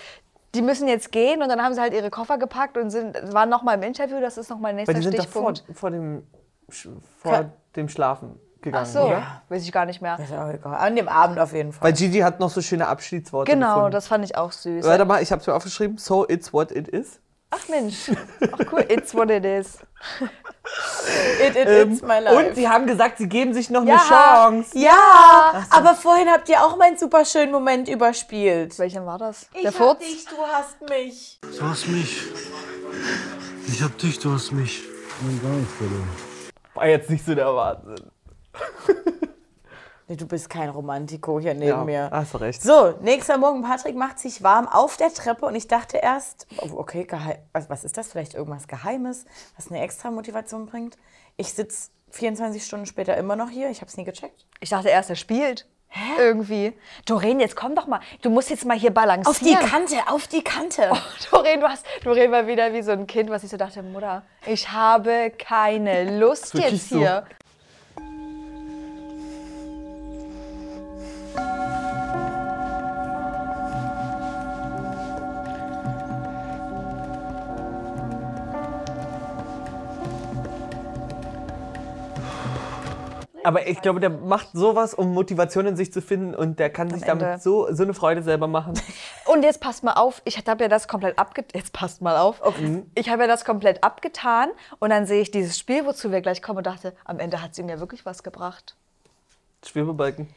[0.55, 3.49] die müssen jetzt gehen und dann haben sie halt ihre Koffer gepackt und sind, waren
[3.49, 4.19] noch mal im Interview.
[4.19, 5.77] Das ist noch mal nächster Weil die sind davor Stichpunkt.
[5.79, 6.23] vor dem,
[6.71, 9.41] Sch- vor Ka- dem Schlafen gegangen, Ach so, oder?
[9.49, 10.17] weiß ich gar nicht mehr.
[10.19, 10.75] Ist auch egal.
[10.75, 11.83] An dem Abend auf jeden Fall.
[11.87, 13.91] Weil Gigi hat noch so schöne Abschiedsworte Genau, gefunden.
[13.91, 14.85] das fand ich auch süß.
[14.85, 15.97] Warte mal, ich habe es mir aufgeschrieben.
[15.97, 17.19] So it's what it is.
[17.51, 18.11] Ach Mensch,
[18.51, 19.79] ach cool, it's what it is.
[21.41, 22.35] It, it, Ähm, it's my life.
[22.49, 23.95] und sie haben gesagt, sie geben sich noch Ja.
[23.95, 24.07] eine
[24.63, 24.77] Chance.
[24.77, 28.77] ja, aber vorhin habt ihr auch meinen super schönen Moment überspielt.
[28.77, 29.47] Welcher war das?
[29.53, 29.99] Ich Der hab Furz?
[29.99, 31.39] dich, du hast mich.
[31.41, 32.21] Du hast mich.
[33.67, 34.83] Ich hab dich, du hast mich.
[36.75, 38.09] War jetzt nicht so der Wahnsinn.
[40.09, 42.09] Nee, Du bist kein Romantiko hier neben Ja, mir.
[42.11, 42.61] hast du recht.
[42.63, 46.69] So, nächster Morgen, Patrick macht sich warm auf der Treppe und ich dachte erst, oh,
[46.77, 48.11] okay, geheim, was, was ist das?
[48.11, 50.97] Vielleicht irgendwas Geheimes, was eine extra Motivation bringt.
[51.37, 54.45] Ich sitze 24 Stunden später immer noch hier, ich habe es nie gecheckt.
[54.59, 55.67] Ich dachte erst, er spielt.
[56.19, 56.73] Irgendwie.
[57.05, 57.99] Doreen, jetzt komm doch mal.
[58.21, 59.27] Du musst jetzt mal hier balancieren.
[59.27, 60.91] Auf die Kante, auf die Kante.
[61.31, 64.23] Doreen, du hast, Doreen war wieder wie so ein Kind, was ich so dachte, Mutter,
[64.45, 66.99] ich habe keine Lust jetzt so.
[83.43, 86.89] Aber ich glaube, der macht sowas, um Motivation in sich zu finden und der kann
[86.89, 87.25] sich Ende.
[87.25, 88.73] damit so, so eine Freude selber machen.
[89.25, 91.51] Und jetzt passt mal auf, ich habe ja das komplett abgetan.
[91.59, 92.41] Jetzt passt mal auf.
[92.95, 94.49] Ich habe ja das komplett abgetan
[94.79, 97.51] und dann sehe ich dieses Spiel, wozu wir gleich kommen und dachte, am Ende hat
[97.51, 98.75] es ihm ja wirklich was gebracht.
[99.65, 100.33] Schwebebalken.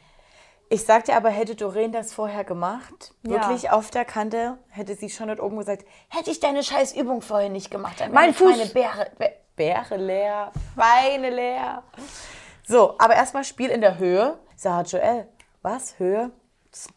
[0.69, 3.31] Ich sagte aber, hätte Doreen das vorher gemacht, Ja.
[3.33, 7.21] wirklich auf der Kante, hätte sie schon dort oben gesagt, hätte ich deine scheiß Übung
[7.21, 11.83] vorher nicht gemacht, dann Mein wäre Fuß- meine Beere, Be- Beere leer, Beine leer.
[12.65, 14.37] So, aber erstmal Spiel in der Höhe.
[14.55, 15.27] Sarah Joel,
[15.61, 15.99] was?
[15.99, 16.31] Höhe?
[16.71, 16.87] Das,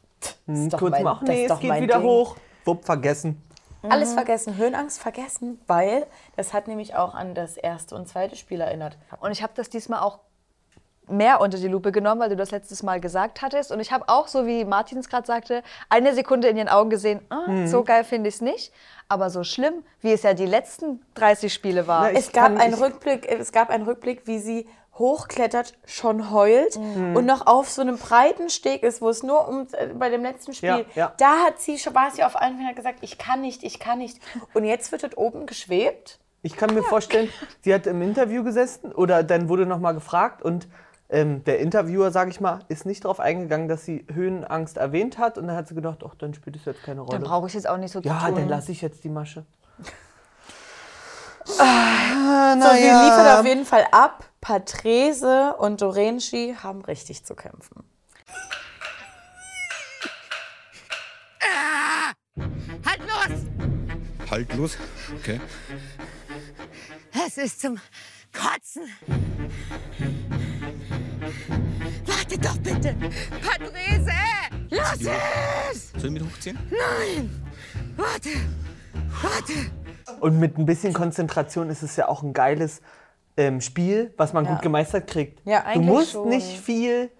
[0.47, 2.07] Hm, ist doch kurz mein- ach das nee, ist es doch geht mein wieder Ding.
[2.07, 2.37] hoch.
[2.65, 3.43] Wupp, vergessen.
[3.89, 8.61] Alles vergessen, Höhenangst vergessen, weil das hat nämlich auch an das erste und zweite Spiel
[8.61, 8.99] erinnert.
[9.21, 10.19] Und ich habe das diesmal auch
[11.09, 13.71] mehr unter die Lupe genommen, weil du das letztes Mal gesagt hattest.
[13.71, 16.91] Und ich habe auch, so wie Martin es gerade sagte, eine Sekunde in ihren Augen
[16.91, 17.69] gesehen, ah, Mhm.
[17.69, 18.73] so geil finde ich es nicht.
[19.09, 22.03] Aber so schlimm, wie es ja die letzten 30 Spiele war.
[22.03, 25.75] Na, ich Es gab, kann- einen ich- Rückblick, es gab einen Rückblick, wie sie hochklettert,
[25.85, 27.17] schon heult Mhm.
[27.17, 30.23] und noch auf so einem breiten Steg ist, wo es nur um äh, bei dem
[30.23, 31.13] letzten Spiel, Ja, ja.
[31.19, 33.99] da hat sie schon war sie auf allen Fingern gesagt, ich kann nicht, ich kann
[33.99, 34.19] nicht.
[34.55, 36.19] Und jetzt wird dort oben geschwebt.
[36.43, 37.29] Ich kann mir vorstellen,
[37.63, 40.69] sie hat im Interview gesessen oder dann wurde noch mal gefragt und
[41.09, 45.39] ähm, der Interviewer, sage ich mal, ist nicht darauf eingegangen, dass sie Höhenangst erwähnt hat
[45.39, 47.19] und dann hat sie gedacht, ach, dann spielt es jetzt keine Rolle.
[47.19, 48.35] Dann brauche ich jetzt auch nicht so ja, zu tun.
[48.35, 49.45] dann lasse ich jetzt die Masche.
[51.45, 54.25] so, sie liefert auf jeden Fall ab.
[54.47, 57.83] Patrese und Dorenci haben richtig zu kämpfen.
[62.85, 64.31] Halt los!
[64.31, 64.79] Halt los.
[65.17, 65.41] Okay.
[67.27, 67.81] Es ist zum
[68.33, 68.85] Kotzen.
[72.05, 72.95] Warte doch bitte!
[73.43, 74.13] Patrese!
[74.71, 75.91] Lass es!
[75.91, 76.57] Soll ich mit hochziehen?
[76.71, 77.45] Nein!
[77.97, 78.29] Warte!
[79.23, 79.73] Warte!
[80.21, 82.81] Und mit ein bisschen Konzentration ist es ja auch ein geiles
[83.37, 84.53] ähm, Spiel, was man Ja.
[84.53, 85.41] gut gemeistert kriegt.
[85.47, 86.29] Ja, du musst schon.
[86.29, 87.11] nicht viel,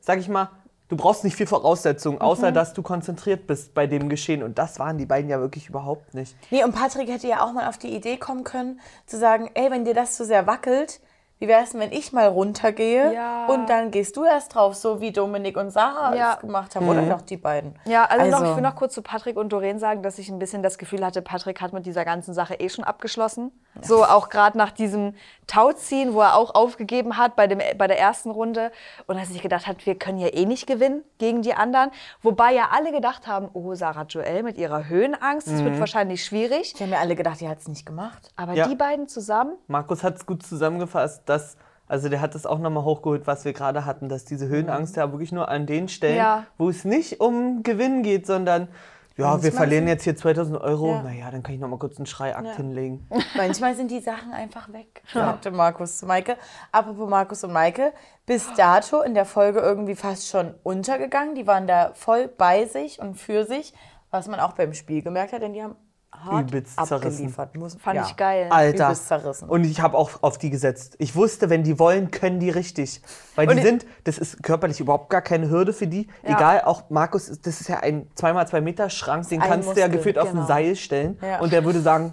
[0.00, 0.48] sag ich mal,
[0.88, 2.54] du brauchst nicht viel Voraussetzungen, außer Mhm.
[2.54, 4.42] dass du konzentriert bist bei dem Geschehen.
[4.42, 6.34] Und das waren die beiden ja wirklich überhaupt nicht.
[6.50, 9.70] Nee, und Patrick hätte ja auch mal auf die Idee kommen können, zu sagen, ey,
[9.70, 11.00] wenn dir das zu sehr wackelt,
[11.40, 13.46] wie wäre es denn, wenn ich mal runtergehe Ja.
[13.46, 16.34] und dann gehst du erst drauf, so wie Dominik und Sarah Ja.
[16.34, 16.86] es gemacht haben.
[16.88, 17.08] Oder Mhm.
[17.08, 17.74] noch die beiden.
[17.86, 20.28] Ja, also, noch, Also- ich will noch kurz zu Patrick und Doreen sagen, dass ich
[20.28, 23.50] ein bisschen das Gefühl hatte, Patrick hat mit dieser ganzen Sache eh schon abgeschlossen.
[23.80, 25.14] So auch gerade nach diesem
[25.46, 28.70] Tauziehen, wo er auch aufgegeben hat bei, dem, bei der ersten Runde.
[29.06, 31.90] Und dass sich gedacht hat, wir können ja eh nicht gewinnen gegen die anderen.
[32.22, 35.80] Wobei ja alle gedacht haben, oh, Sarah Joel mit ihrer Höhenangst, das wird Mhm.
[35.80, 36.74] wahrscheinlich schwierig.
[36.74, 38.30] Die haben ja alle gedacht, die hat es nicht gemacht.
[38.36, 38.68] Aber Ja.
[38.68, 41.56] die beiden zusammen, Markus hat es gut zusammengefasst, dass,
[41.88, 45.10] also der hat es auch nochmal hochgeholt, was wir gerade hatten, dass diese Höhenangst ja
[45.12, 46.44] wirklich nur an den Stellen, Ja.
[46.58, 48.68] wo es nicht um Gewinn geht, sondern
[49.16, 51.02] ja, wir Manchmal verlieren sind- jetzt hier 2000 Euro, Ja.
[51.02, 52.52] naja, dann kann ich nochmal kurz einen Schreiakt Ja.
[52.56, 53.06] hinlegen.
[53.36, 56.36] Manchmal sind die Sachen einfach weg, sagte Markus zu Maike.
[56.72, 57.92] Apropos Markus und Maike,
[58.24, 61.34] bis dato in der Folge irgendwie fast schon untergegangen.
[61.34, 63.74] Die waren da voll bei sich und für sich,
[64.10, 65.76] was man auch beim Spiel gemerkt hat, denn die haben
[66.24, 66.94] hart Übelst zerrissen.
[66.94, 67.56] abgeliefert.
[67.56, 68.06] Muss, Fand ja.
[68.06, 68.48] ich geil.
[68.50, 68.86] Alter.
[68.86, 69.48] Übelst zerrissen.
[69.48, 70.96] Und ich habe auch auf die gesetzt.
[70.98, 73.02] Ich wusste, wenn die wollen, können die richtig.
[73.34, 76.08] Weil Und die sind, das ist körperlich überhaupt gar keine Hürde für die.
[76.22, 76.36] Ja.
[76.36, 79.86] Egal, auch Markus, das ist ja ein 2x2 Meter Schrank, den Ein kannst du ja
[79.86, 80.46] Muskel, gefühlt auf ein genau.
[80.46, 81.18] Seil stellen.
[81.22, 81.40] Ja.
[81.40, 82.12] Und der würde sagen,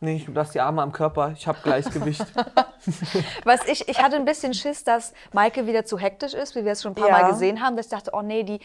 [0.00, 2.24] nee, ich lass die Arme am Körper, ich habe Gleichgewicht.
[3.44, 6.72] Was ich, ich hatte ein bisschen Schiss, dass Maike wieder zu hektisch ist, wie wir
[6.72, 7.22] es schon ein paar Ja.
[7.22, 7.76] Mal gesehen haben.
[7.76, 8.60] Dass ich dachte, oh nee, die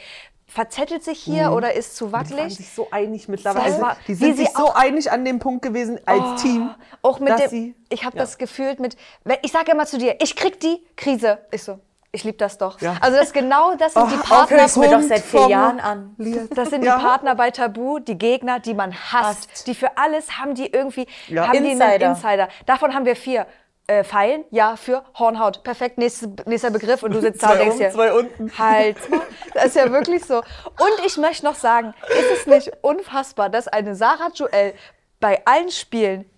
[0.50, 1.56] verzettelt sich hier Mhm.
[1.56, 2.56] oder ist zu die waren wackelig.
[2.58, 3.72] sich so einig mittlerweile.
[3.72, 6.70] Das war- die sind sich so einig an dem Punkt gewesen als Oh, Team.
[7.02, 8.24] Auch mit dem, sie- ich habe Ja.
[8.24, 8.98] das gefühlt mit,
[9.44, 11.38] ich sage immer zu dir, ich krieg die Krise.
[11.52, 11.80] Ich so,
[12.12, 12.82] ich liebe das doch.
[12.82, 12.96] Ja.
[13.00, 14.58] Also das genau, das sind Oh, die Partner.
[14.58, 16.16] hör's mir doch seit vier Jahren an.
[16.56, 16.98] Das sind Ja.
[16.98, 19.68] die Partner bei Tabu, die Gegner, die man hasst.
[19.68, 21.48] Die für alles haben die irgendwie, Ja.
[21.48, 21.86] haben die Insider.
[22.08, 22.50] einen Insider.
[22.66, 23.46] Davon haben wir vier.
[23.90, 25.64] Äh, Pfeilen, ja, für Hornhaut.
[25.64, 27.02] Perfekt, nächstes, nächster Begriff.
[27.02, 28.56] Und du sitzt da und denkst dir, zwei unten.
[28.56, 28.98] Halt,
[29.56, 30.38] das ist ja wirklich so.
[30.38, 34.76] Und ich möchte noch sagen, ist es nicht unfassbar, dass eine Sarah Joel
[35.20, 36.30] bei allen Spielen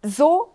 [0.00, 0.54] so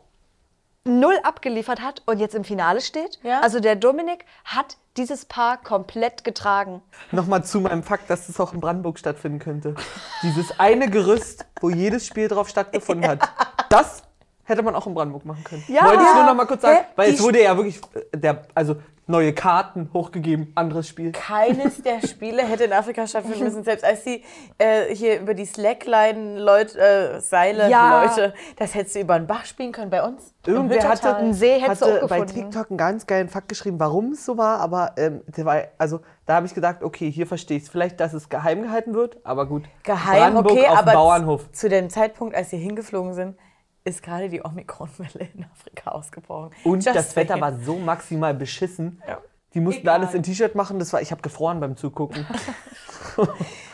[0.86, 3.20] null abgeliefert hat und jetzt im Finale steht?
[3.24, 3.42] Ja.
[3.42, 6.82] Also der Dominik hat dieses Paar komplett getragen.
[7.12, 9.76] Nochmal zu meinem Fakt, dass es auch in Brandenburg stattfinden könnte.
[10.24, 13.30] Dieses eine Gerüst, wo jedes Spiel drauf stattgefunden hat.
[13.70, 14.04] Das
[14.48, 15.64] hätte man auch in Brandenburg machen können.
[15.68, 15.84] Ja.
[15.86, 16.86] Wollte ich nur noch mal kurz sagen, Hä?
[16.96, 17.80] weil Die es wurde ja wirklich
[18.14, 18.78] äh, der, also
[19.10, 21.14] neue Karten hochgegeben, anderes Spiel.
[21.14, 24.22] Keines der Spiele hätte in Afrika stattfinden müssen, selbst als sie
[24.58, 28.04] äh, hier über die Slackline Leute, äh, Seile, Ja.
[28.04, 30.34] Leute, das hättest du über einen Bach spielen können bei uns.
[30.46, 31.16] Im Irgendwer hatte, Hüttertal.
[31.22, 32.52] Einen See hättest du hatte auch bei gefunden.
[32.52, 36.02] TikTok einen ganz geilen Fakt geschrieben, warum es so war, aber ähm, der war, also
[36.26, 37.70] da habe ich gedacht, okay, hier verstehe ich es.
[37.70, 39.64] Vielleicht, dass es geheim gehalten wird, aber gut.
[39.84, 41.50] Geheim, Brandenburg okay, auf dem aber Bauernhof.
[41.54, 43.38] zu dem Zeitpunkt, als sie hingeflogen sind,
[43.88, 46.52] ist gerade die Omikron-Welle in Afrika ausgebrochen.
[46.64, 49.02] Und Just das Wetter war so maximal beschissen.
[49.08, 49.20] Ja.
[49.54, 50.02] Die mussten Egal.
[50.02, 50.78] alles in T-Shirt machen.
[50.78, 52.26] Das war, ich habe gefroren beim Zugucken.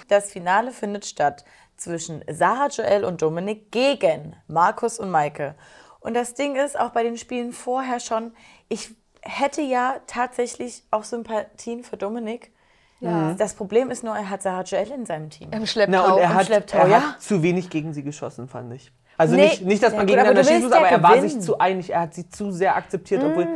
[0.10, 1.46] Das Finale findet statt
[1.78, 5.56] zwischen Sarah Joel und Dominik gegen Markus und Maike.
[6.02, 8.34] Und das Ding ist, auch bei den Spielen vorher schon,
[8.68, 12.52] ich hätte ja tatsächlich auch Sympathien für Dominik.
[13.00, 13.34] Ja.
[13.34, 15.52] Das Problem ist nur, er hat Sarah Joel in seinem Team.
[15.52, 16.08] Im Schlepptau.
[16.08, 17.02] Na, und er im hat, Schlepptau, er ja.
[17.02, 18.92] hat zu wenig gegen sie geschossen, fand ich.
[19.24, 19.44] Also Nee.
[19.44, 21.30] nicht, nicht, dass Ja, man aber gegeneinander muss, aber ja er war gewinnen.
[21.30, 21.90] sich zu einig.
[21.92, 23.48] Er hat sie zu sehr akzeptiert, obwohl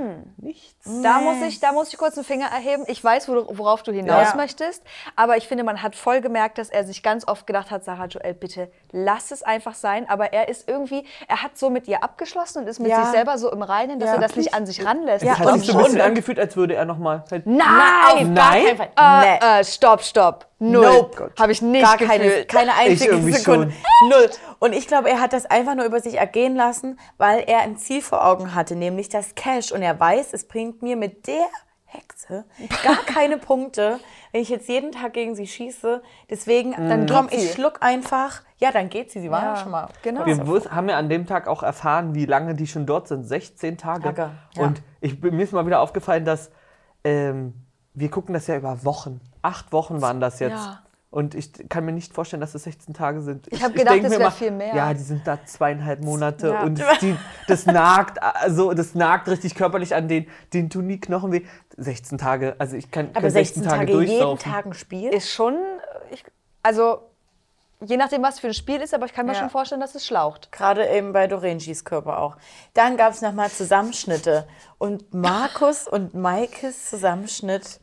[0.87, 1.03] nichts.
[1.03, 2.83] Da muss, ich, da muss ich kurz einen Finger erheben.
[2.87, 4.35] Ich weiß, worauf du hinaus Ja.
[4.35, 4.83] möchtest.
[5.15, 8.05] Aber ich finde, man hat voll gemerkt, dass er sich ganz oft gedacht hat, Sarah
[8.05, 10.07] Joel, bitte lass es einfach sein.
[10.09, 13.03] Aber er ist irgendwie, er hat so mit ihr abgeschlossen und ist mit Ja.
[13.03, 14.15] sich selber so im Reinen, dass Ja.
[14.15, 15.23] er das nicht an sich ranlässt.
[15.23, 17.23] Es Und hat sich so ein bisschen schon- angefühlt, als würde er nochmal.
[17.45, 18.35] Nein!
[18.35, 18.65] gar Nein?
[18.65, 18.89] keinen Fall.
[18.97, 19.59] Äh, Nee.
[19.59, 20.45] äh, stopp, stopp.
[20.59, 20.81] Null.
[20.85, 21.31] Nope.
[21.39, 22.47] Habe ich nicht Gar keine, gefühlt.
[22.49, 23.71] keine einzige Sekunde.
[24.09, 24.29] Null.
[24.57, 27.77] Und ich glaube, er hat das einfach nur über sich ergehen lassen, weil er ein
[27.77, 29.71] Ziel vor Augen hatte, nämlich das Cash.
[29.71, 31.45] Und er weiß, es bringt mir mit der
[31.89, 32.43] Hexe
[32.83, 33.99] gar keine Punkte,
[34.33, 36.01] wenn ich jetzt jeden Tag gegen sie schieße.
[36.29, 37.07] Deswegen, dann Mhm.
[37.07, 38.41] komm, ich schluck einfach.
[38.57, 39.21] Ja, dann geht sie.
[39.21, 39.87] Sie war ja, schon mal.
[40.03, 40.25] genau.
[40.25, 40.35] Wir
[40.71, 43.23] haben ja an dem Tag auch erfahren, wie lange die schon dort sind.
[43.23, 44.03] 16 Tage.
[44.03, 44.63] Tage, ja.
[44.63, 46.51] Und ich, bin- mir ist mal wieder aufgefallen, dass
[47.05, 47.53] ähm,
[47.93, 49.21] wir gucken das ja über Wochen.
[49.41, 50.51] Acht Wochen waren das jetzt.
[50.65, 50.83] Ja.
[51.09, 53.47] Und ich kann mir nicht vorstellen, dass es 16 Tage sind.
[53.49, 54.75] Ich hab gedacht, denk es mir wär mal, viel mehr.
[54.75, 56.63] Ja, die sind da zweieinhalb Monate Ja.
[56.63, 57.15] und die,
[57.47, 61.45] das nagt, also das nagt richtig körperlich an den, den tun die Knochen weh.
[61.77, 64.51] 16 Tage, also ich kann, Aber kann 16 Tage, jeden durchsaufen.
[64.51, 65.09] Tag ein Spiel?
[65.13, 65.55] Ist schon,
[66.11, 66.25] ich,
[66.61, 66.99] also
[67.79, 69.39] je nachdem, was für ein Spiel ist, aber ich kann mir Ja.
[69.39, 70.51] schon vorstellen, dass es schlaucht.
[70.51, 72.35] Gerade eben bei Dorenjis Körper auch.
[72.73, 74.45] Dann gab es nochmal Zusammenschnitte.
[74.77, 77.79] Und Markus und Maikes Zusammenschnitt,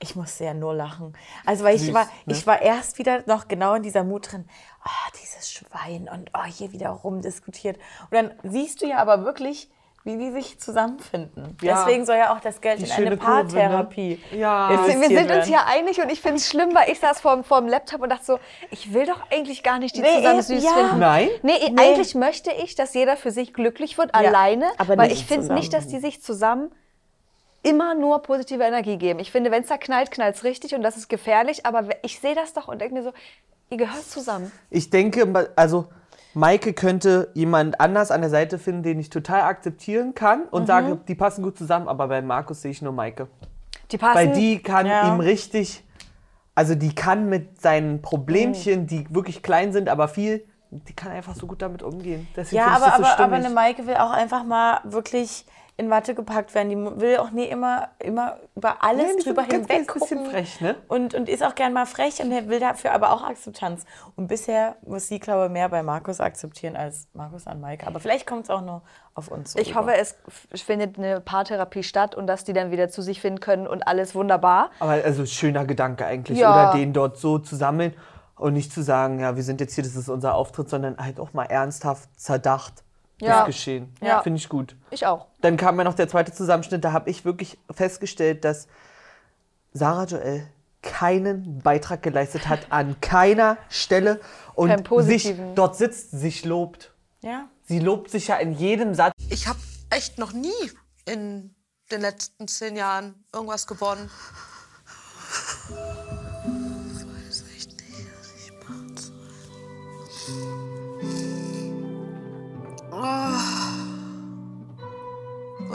[0.00, 1.16] ich musste ja nur lachen.
[1.44, 2.34] Also, weil ich Süß, war, ne?
[2.34, 4.44] ich war erst wieder noch genau in dieser Mut drin.
[4.84, 7.76] Oh, dieses Schwein und oh, hier wieder rumdiskutiert.
[8.10, 9.68] Und dann siehst du ja aber wirklich,
[10.04, 11.56] wie die sich zusammenfinden.
[11.60, 11.84] Ja.
[11.84, 13.16] Deswegen soll ja auch das Geld Die in eine ne?
[13.16, 14.70] Paartherapie Ja.
[14.86, 17.60] Wir sind uns hier einig und ich finde es schlimm, weil ich saß vor, vor
[17.60, 18.38] dem Laptop und dachte so,
[18.70, 20.72] ich will doch eigentlich gar nicht die Nee, zusammen süß ja.
[20.74, 20.98] finden.
[21.00, 21.28] Nein?
[21.42, 21.82] Nee, Nee.
[21.82, 25.74] eigentlich möchte ich, dass jeder für sich glücklich wird, alleine, aber weil ich finde nicht,
[25.74, 26.70] dass die sich zusammen
[27.62, 29.18] immer nur positive Energie geben.
[29.20, 32.20] Ich finde, wenn es da knallt, knallt es richtig und das ist gefährlich, aber ich
[32.20, 33.12] sehe das doch und denke mir so,
[33.70, 34.50] ihr gehört zusammen.
[34.70, 35.88] Ich denke, also
[36.34, 40.66] Maike könnte jemand anders an der Seite finden, den ich total akzeptieren kann und Mhm.
[40.66, 43.28] sage, die passen gut zusammen, aber bei Markus sehe ich nur Maike.
[43.90, 44.14] Die passen.
[44.14, 45.08] Weil die kann Ja.
[45.08, 45.82] ihm richtig,
[46.54, 51.34] also die kann mit seinen Problemchen, die wirklich klein sind, aber viel, die kann einfach
[51.34, 52.28] so gut damit umgehen.
[52.36, 55.46] Deswegen Ja, ich aber, das so aber, aber eine Maike will auch einfach mal wirklich
[55.78, 56.70] in Watte gepackt werden.
[56.70, 60.30] Die will auch nie immer, immer über alles Nee, die drüber hinweg ganz bisschen gucken.
[60.32, 60.74] frech, ne?
[60.88, 63.84] Und, und ist auch gern mal frech und er will dafür aber auch Akzeptanz.
[64.16, 67.86] Und bisher muss sie, glaube ich, mehr bei Markus akzeptieren als Markus an Maike.
[67.86, 68.82] Aber vielleicht kommt es auch nur
[69.14, 69.82] auf uns so Ich rüber.
[69.82, 70.16] hoffe, es
[70.60, 74.16] findet eine Paartherapie statt und dass die dann wieder zu sich finden können und alles
[74.16, 74.70] wunderbar.
[74.80, 76.38] Aber also schöner Gedanke eigentlich.
[76.38, 76.70] Ja.
[76.70, 77.94] Oder den dort so zu sammeln
[78.34, 81.20] und nicht zu sagen, ja, wir sind jetzt hier, das ist unser Auftritt, sondern halt
[81.20, 82.82] auch mal ernsthaft zerdacht
[83.20, 83.38] Ja.
[83.38, 83.94] das Geschehen.
[84.00, 84.22] Ja.
[84.22, 84.76] Finde ich gut.
[84.90, 85.26] Ich auch.
[85.40, 88.68] Dann kam ja noch der zweite Zusammenschnitt, da habe ich wirklich festgestellt, dass
[89.72, 90.48] Sarah Joel
[90.82, 94.20] keinen Beitrag geleistet hat an keiner Stelle
[94.54, 96.92] und sich dort sitzt, sich lobt.
[97.20, 97.48] Ja.
[97.64, 99.12] Sie lobt sich ja in jedem Satz.
[99.28, 99.58] Ich habe
[99.90, 100.70] echt noch nie
[101.04, 101.54] in
[101.90, 104.10] den letzten zehn Jahren irgendwas gewonnen.
[110.30, 110.77] Oh.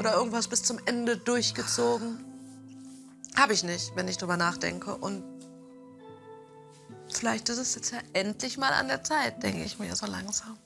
[0.03, 2.25] Oder irgendwas bis zum Ende durchgezogen.
[3.37, 4.93] Habe ich nicht, wenn ich drüber nachdenke.
[4.95, 5.23] Und
[7.09, 10.57] vielleicht ist es jetzt ja endlich mal an der Zeit, denke ich mir so langsam.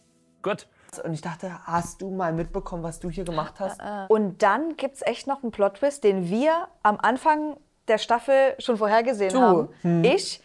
[0.42, 0.68] Gut.
[1.04, 3.80] Und ich dachte, hast du mal mitbekommen, was du hier gemacht hast?
[4.08, 8.78] Und dann gibt es echt noch einen Plot-Twist, den wir am Anfang der Staffel schon
[8.78, 9.40] vorhergesehen Du.
[9.42, 9.70] haben.
[9.84, 10.04] Hm.
[10.04, 10.42] Ich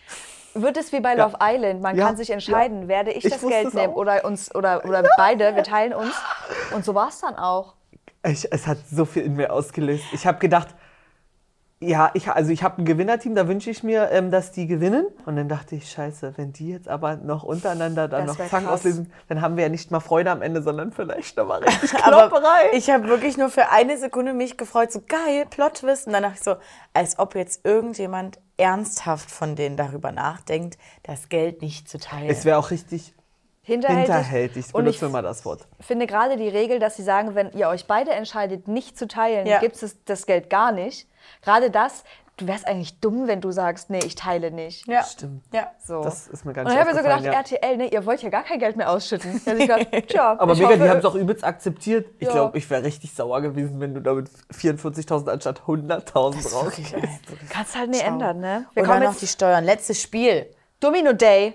[0.52, 1.24] wird es wie bei Ja.
[1.24, 1.80] Love Island.
[1.80, 2.08] Man Ja.
[2.08, 5.56] kann sich entscheiden, werde ich, Ich das Geld nehmen oder uns oder, oder beide.
[5.56, 6.14] Wir teilen uns.
[6.74, 7.74] Und so war es dann auch.
[8.24, 10.04] Ich, es hat so viel in mir ausgelöst.
[10.12, 10.74] Ich habe gedacht,
[11.82, 15.06] ja, ich, also ich habe ein Gewinnerteam, da wünsche ich mir, ähm, dass die gewinnen.
[15.26, 18.66] Und dann dachte ich, scheiße, wenn die jetzt aber noch untereinander dann Das noch Zangen
[18.66, 18.80] krass.
[18.80, 21.92] auslesen, dann haben wir ja nicht mal Freude am Ende, sondern vielleicht noch mal richtig
[22.04, 22.70] Aber Klopperei.
[22.74, 26.06] ich habe wirklich nur für eine Sekunde mich gefreut, so geil, Plot-Twist.
[26.06, 26.54] Und dann dachte ich so,
[26.94, 32.30] als ob jetzt irgendjemand ernsthaft von denen darüber nachdenkt, das Geld nicht zu teilen.
[32.30, 33.12] Es wäre auch richtig
[33.64, 34.06] Hinterhältig.
[34.14, 34.66] hinterhältig.
[34.74, 35.66] Ich wir mal das Wort.
[35.80, 39.46] finde gerade die Regel, dass sie sagen, wenn ihr euch beide entscheidet, nicht zu teilen,
[39.46, 39.60] Ja.
[39.60, 41.06] gibt es das Geld gar nicht.
[41.42, 42.02] Gerade das,
[42.38, 44.88] du wärst eigentlich dumm, wenn du sagst, nee, ich teile nicht.
[44.88, 45.04] ja.
[45.04, 45.44] Stimmt.
[45.54, 45.70] Ja.
[45.78, 46.02] So.
[46.02, 47.32] Das ist mir gar Und dann habe ich so gedacht, ja.
[47.32, 49.40] RTL, ne, ihr wollt ja gar kein Geld mehr ausschütten.
[49.46, 52.08] Hab ich gedacht, tja, Aber ich mega, die hoffe- haben es auch übelst akzeptiert.
[52.18, 52.32] Ich Ja.
[52.32, 56.72] glaube, ich wäre richtig sauer gewesen, wenn du damit 44.000 anstatt 100.000 raus.
[57.48, 58.66] Kannst halt nicht ändern, ne?
[58.74, 59.62] Wir Und kommen dann noch die Steuern.
[59.64, 60.46] Letztes Spiel.
[60.80, 61.54] Domino Day.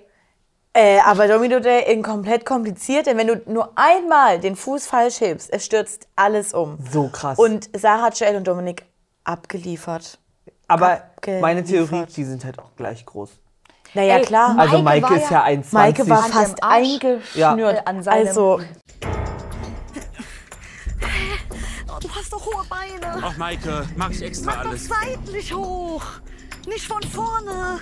[0.74, 5.22] Äh, aber Domino Day in komplett kompliziert, denn wenn du nur einmal den Fuß falsch
[5.22, 6.78] hebst, es stürzt alles um.
[6.92, 7.40] So krass.
[7.40, 8.86] Und Sarah, Joel und Dominik
[9.24, 10.20] abgeliefert.
[10.68, 11.42] Aber abgeliefert.
[11.42, 13.32] meine Theorie, die sind halt auch gleich groß.
[13.96, 14.56] Naja, Ey, klar.
[14.60, 15.74] Also Maike ist ja- ja 1,20.
[15.74, 17.34] Maike war fast eingeschnürt.
[17.36, 17.84] Ja.
[17.86, 18.60] An seinem- also,
[21.90, 23.24] Oh, du hast doch hohe Beine.
[23.24, 24.88] Ach, Maike, mach ich extra Mach doch alles.
[24.88, 26.04] seitlich hoch.
[26.68, 27.80] Nicht von vorne.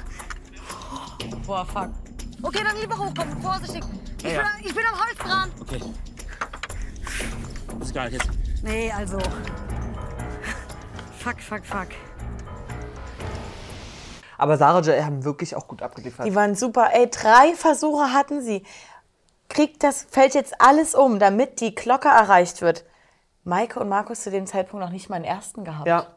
[1.45, 1.89] boah, fuck.
[2.45, 3.41] Okay, dann lieber hochkommen.
[3.41, 3.83] Vorsichtig.
[4.19, 4.41] Ich, Ja, ja.
[4.41, 5.51] Bin, ich bin am Hals dran.
[5.59, 5.81] Okay.
[7.81, 8.29] Ist geil jetzt.
[8.61, 9.17] Nee, also.
[11.19, 11.87] Fuck, fuck, fuck.
[14.37, 16.27] Aber Sarah und Joel haben wirklich auch gut abgeliefert.
[16.27, 16.89] Die waren super.
[16.93, 18.63] Ey, drei Versuche hatten sie.
[19.49, 22.85] Kriegt das, fällt jetzt alles um, damit die Glocke erreicht wird.
[23.43, 25.87] Maike und Markus zu dem Zeitpunkt noch nicht mal einen ersten gehabt.
[25.87, 26.07] Ja.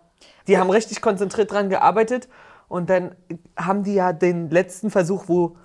[0.46, 2.28] Die haben richtig konzentriert dran gearbeitet.
[2.68, 3.16] Und dann
[3.56, 5.56] haben die ja den letzten Versuch, wo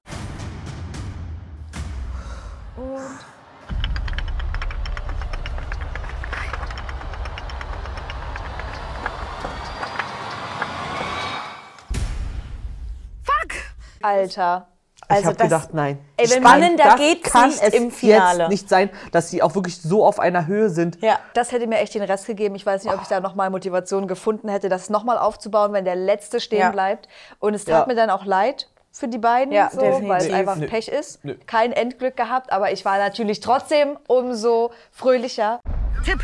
[14.03, 14.67] Alter.
[15.05, 15.97] ich Also habe das- gedacht, nein.
[16.17, 18.39] Ey, wenn Spannender das geht's kann nicht es im Finale.
[18.43, 21.01] jetzt nicht sein, dass sie auch wirklich so auf einer Höhe sind.
[21.01, 21.19] Ja.
[21.33, 22.55] Das hätte mir echt den Rest gegeben.
[22.55, 25.95] Ich weiß nicht, ob ich da nochmal Motivation gefunden hätte, das nochmal aufzubauen, wenn der
[25.95, 26.71] Letzte stehen Ja.
[26.71, 27.07] bleibt.
[27.39, 27.85] Und es tat Ja.
[27.87, 30.67] mir dann auch leid für die beiden, Ja, so, weil es einfach Nö.
[30.67, 31.23] Pech ist.
[31.25, 31.35] Nö.
[31.47, 35.59] Kein Endglück gehabt, aber ich war natürlich trotzdem umso fröhlicher.
[36.05, 36.19] Tipp.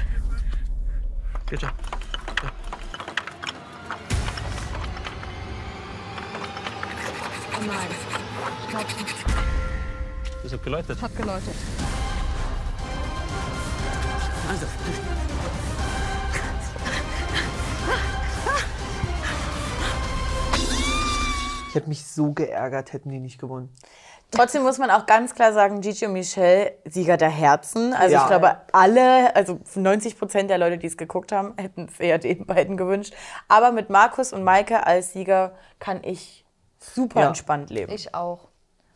[1.49, 1.67] Bitte.
[7.59, 7.87] Oh nein.
[8.63, 8.85] Ich glaube,
[10.43, 10.89] Das hat geläutet.
[10.97, 11.55] es hat geläutet.
[14.49, 14.65] Also,
[21.67, 23.73] Ich hätte mich so geärgert, hätten die nicht gewonnen.
[24.31, 27.93] Trotzdem muss man auch ganz klar sagen, Gigi und Michelle, Sieger der Herzen.
[27.93, 28.21] Also Ja.
[28.21, 32.17] ich glaube, alle, also 90 Prozent der Leute, die es geguckt haben, hätten es eher
[32.19, 33.13] den beiden gewünscht.
[33.47, 36.45] Aber mit Markus und Maike als Sieger kann ich
[36.79, 37.27] super Ja.
[37.27, 37.91] entspannt leben.
[37.91, 38.47] Ich auch.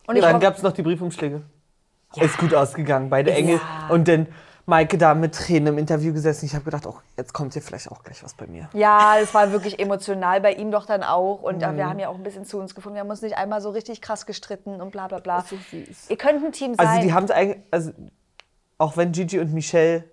[0.07, 1.41] Und dann gab es noch die Briefumschläge.
[2.15, 3.59] Ist gut ausgegangen, beide Engel.
[3.89, 4.27] Und dann
[4.65, 6.45] Maike da mit Tränen im Interview gesessen.
[6.45, 8.69] Ich habe gedacht, oh, jetzt kommt hier vielleicht auch gleich was bei mir.
[8.73, 11.41] Ja, es war wirklich emotional bei ihm doch dann auch.
[11.41, 11.77] Und äh, Mhm.
[11.77, 12.95] wir haben ja auch ein bisschen zu uns gefunden.
[12.95, 15.41] Wir haben uns nicht einmal so richtig krass gestritten und bla bla bla.
[15.41, 16.09] so süß.
[16.09, 16.87] Ihr könnt ein Team sein.
[16.87, 17.91] Also die haben es eigentlich, also
[18.77, 20.03] auch wenn Gigi und Michelle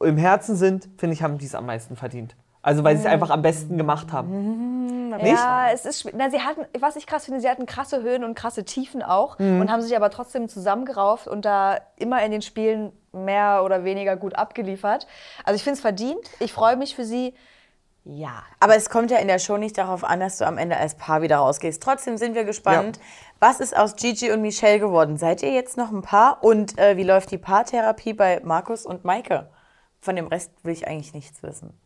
[0.00, 2.34] im Herzen sind, finde ich, haben die es am meisten verdient.
[2.64, 5.08] Also weil sie es einfach am besten gemacht haben.
[5.10, 5.26] Nicht?
[5.26, 8.34] Ja, es ist na, sie hatten, was ich krass finde, sie hatten krasse Höhen und
[8.34, 9.60] krasse Tiefen auch Mhm.
[9.60, 14.16] und haben sich aber trotzdem zusammengerauft und da immer in den Spielen mehr oder weniger
[14.16, 15.06] gut abgeliefert.
[15.44, 16.20] Also ich finde es verdient.
[16.38, 17.34] Ich freue mich für sie.
[18.04, 18.42] Ja.
[18.58, 20.96] Aber es kommt ja in der Show nicht darauf an, dass du am Ende als
[20.96, 21.82] Paar wieder rausgehst.
[21.82, 22.98] Trotzdem sind wir gespannt.
[23.38, 25.16] Was ist aus Gigi und Michelle geworden?
[25.18, 26.42] Seid ihr jetzt noch ein Paar?
[26.42, 29.50] Und äh, wie läuft die Paartherapie bei Markus und Maike?
[30.00, 31.78] Von dem Rest will ich eigentlich nichts wissen.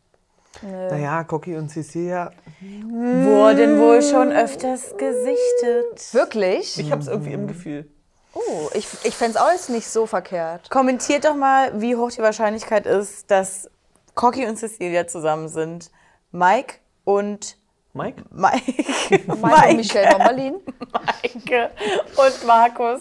[0.62, 2.30] Naja, Cocky und Cecilia.
[2.60, 6.12] Wurden wohl schon öfters gesichtet.
[6.12, 6.78] Wirklich?
[6.78, 7.88] Ich habe es irgendwie im Gefühl.
[8.34, 10.68] Oh, ich, ich fände es auch jetzt nicht so verkehrt.
[10.70, 13.70] Kommentiert doch mal, wie hoch die Wahrscheinlichkeit ist, dass
[14.14, 15.90] Cocky und Cecilia zusammen sind.
[16.32, 17.56] Mike und
[17.96, 18.24] Mike?
[18.30, 18.72] Mike.
[19.26, 20.56] Mike und Michelle Bomberlin.
[20.92, 21.70] Maike
[22.16, 23.00] und Markus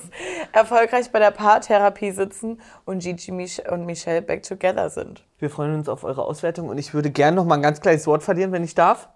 [0.54, 5.26] erfolgreich bei der Paartherapie sitzen und Gigi Mich und Michelle back together sind.
[5.38, 8.08] Wir freuen uns auf eure Auswertung und ich würde gerne noch mal ein ganz kleines
[8.08, 9.10] Wort verlieren, wenn ich darf.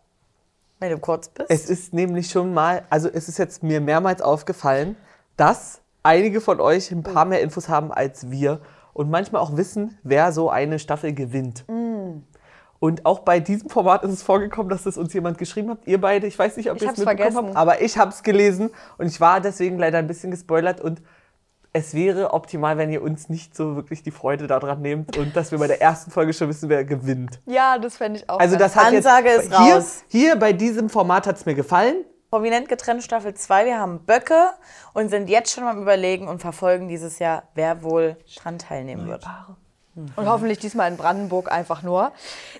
[0.79, 1.49] Wenn du kurz bist.
[1.49, 4.97] Es ist nämlich schon mal, also es ist jetzt mir mehrmals aufgefallen,
[5.37, 8.59] dass einige von euch ein paar mehr Infos haben als wir
[8.93, 11.63] und manchmal auch wissen, wer so eine Staffel gewinnt.
[12.79, 15.79] Und auch bei diesem Format ist es vorgekommen, dass es uns jemand geschrieben hat.
[15.85, 18.69] Ihr beide, ich weiß nicht, ob ihr es mitbekommen habt, aber ich habe es gelesen
[18.97, 21.01] und ich war deswegen leider ein bisschen gespoilert und
[21.71, 25.51] es wäre optimal, wenn ihr uns nicht so wirklich die Freude daran nehmt und dass
[25.51, 27.39] wir bei der ersten Folge schon wissen, wer gewinnt.
[27.45, 28.39] Ja, das fände ich auch.
[28.39, 30.03] Also das hat Ansage jetzt, ist hier, raus.
[30.07, 32.05] hier bei diesem Format hat es mir gefallen.
[32.31, 33.65] Prominent getrennt Staffel 2.
[33.65, 34.51] Wir haben Böcke
[34.93, 39.25] und sind jetzt schon am Überlegen und verfolgen dieses Jahr, wer wohl dran teilnehmen wird.
[40.15, 42.11] Und hoffentlich diesmal in Brandenburg einfach nur.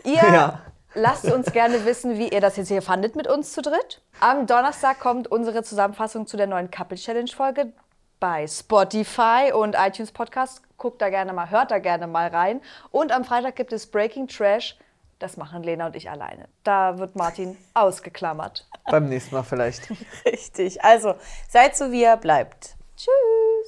[0.04, 0.62] Ihr Ja.
[0.94, 4.02] lasst uns gerne wissen, wie ihr das jetzt hier fandet mit uns zu dritt.
[4.20, 7.72] Am Donnerstag kommt unsere Zusammenfassung zu der neuen Couple Challenge Folge
[8.20, 10.62] bei Spotify und iTunes Podcast.
[10.78, 12.62] Guckt da gerne mal, hört da gerne mal rein.
[12.92, 14.78] Und am Freitag gibt es Breaking Trash.
[15.20, 16.48] Das machen Lena und ich alleine.
[16.64, 18.66] Da wird Martin ausgeklammert.
[18.90, 19.90] Beim nächsten Mal vielleicht.
[20.26, 20.82] Richtig.
[20.84, 21.16] Also,
[21.50, 22.76] seid so wie ihr bleibt.
[22.96, 23.59] Tschüss.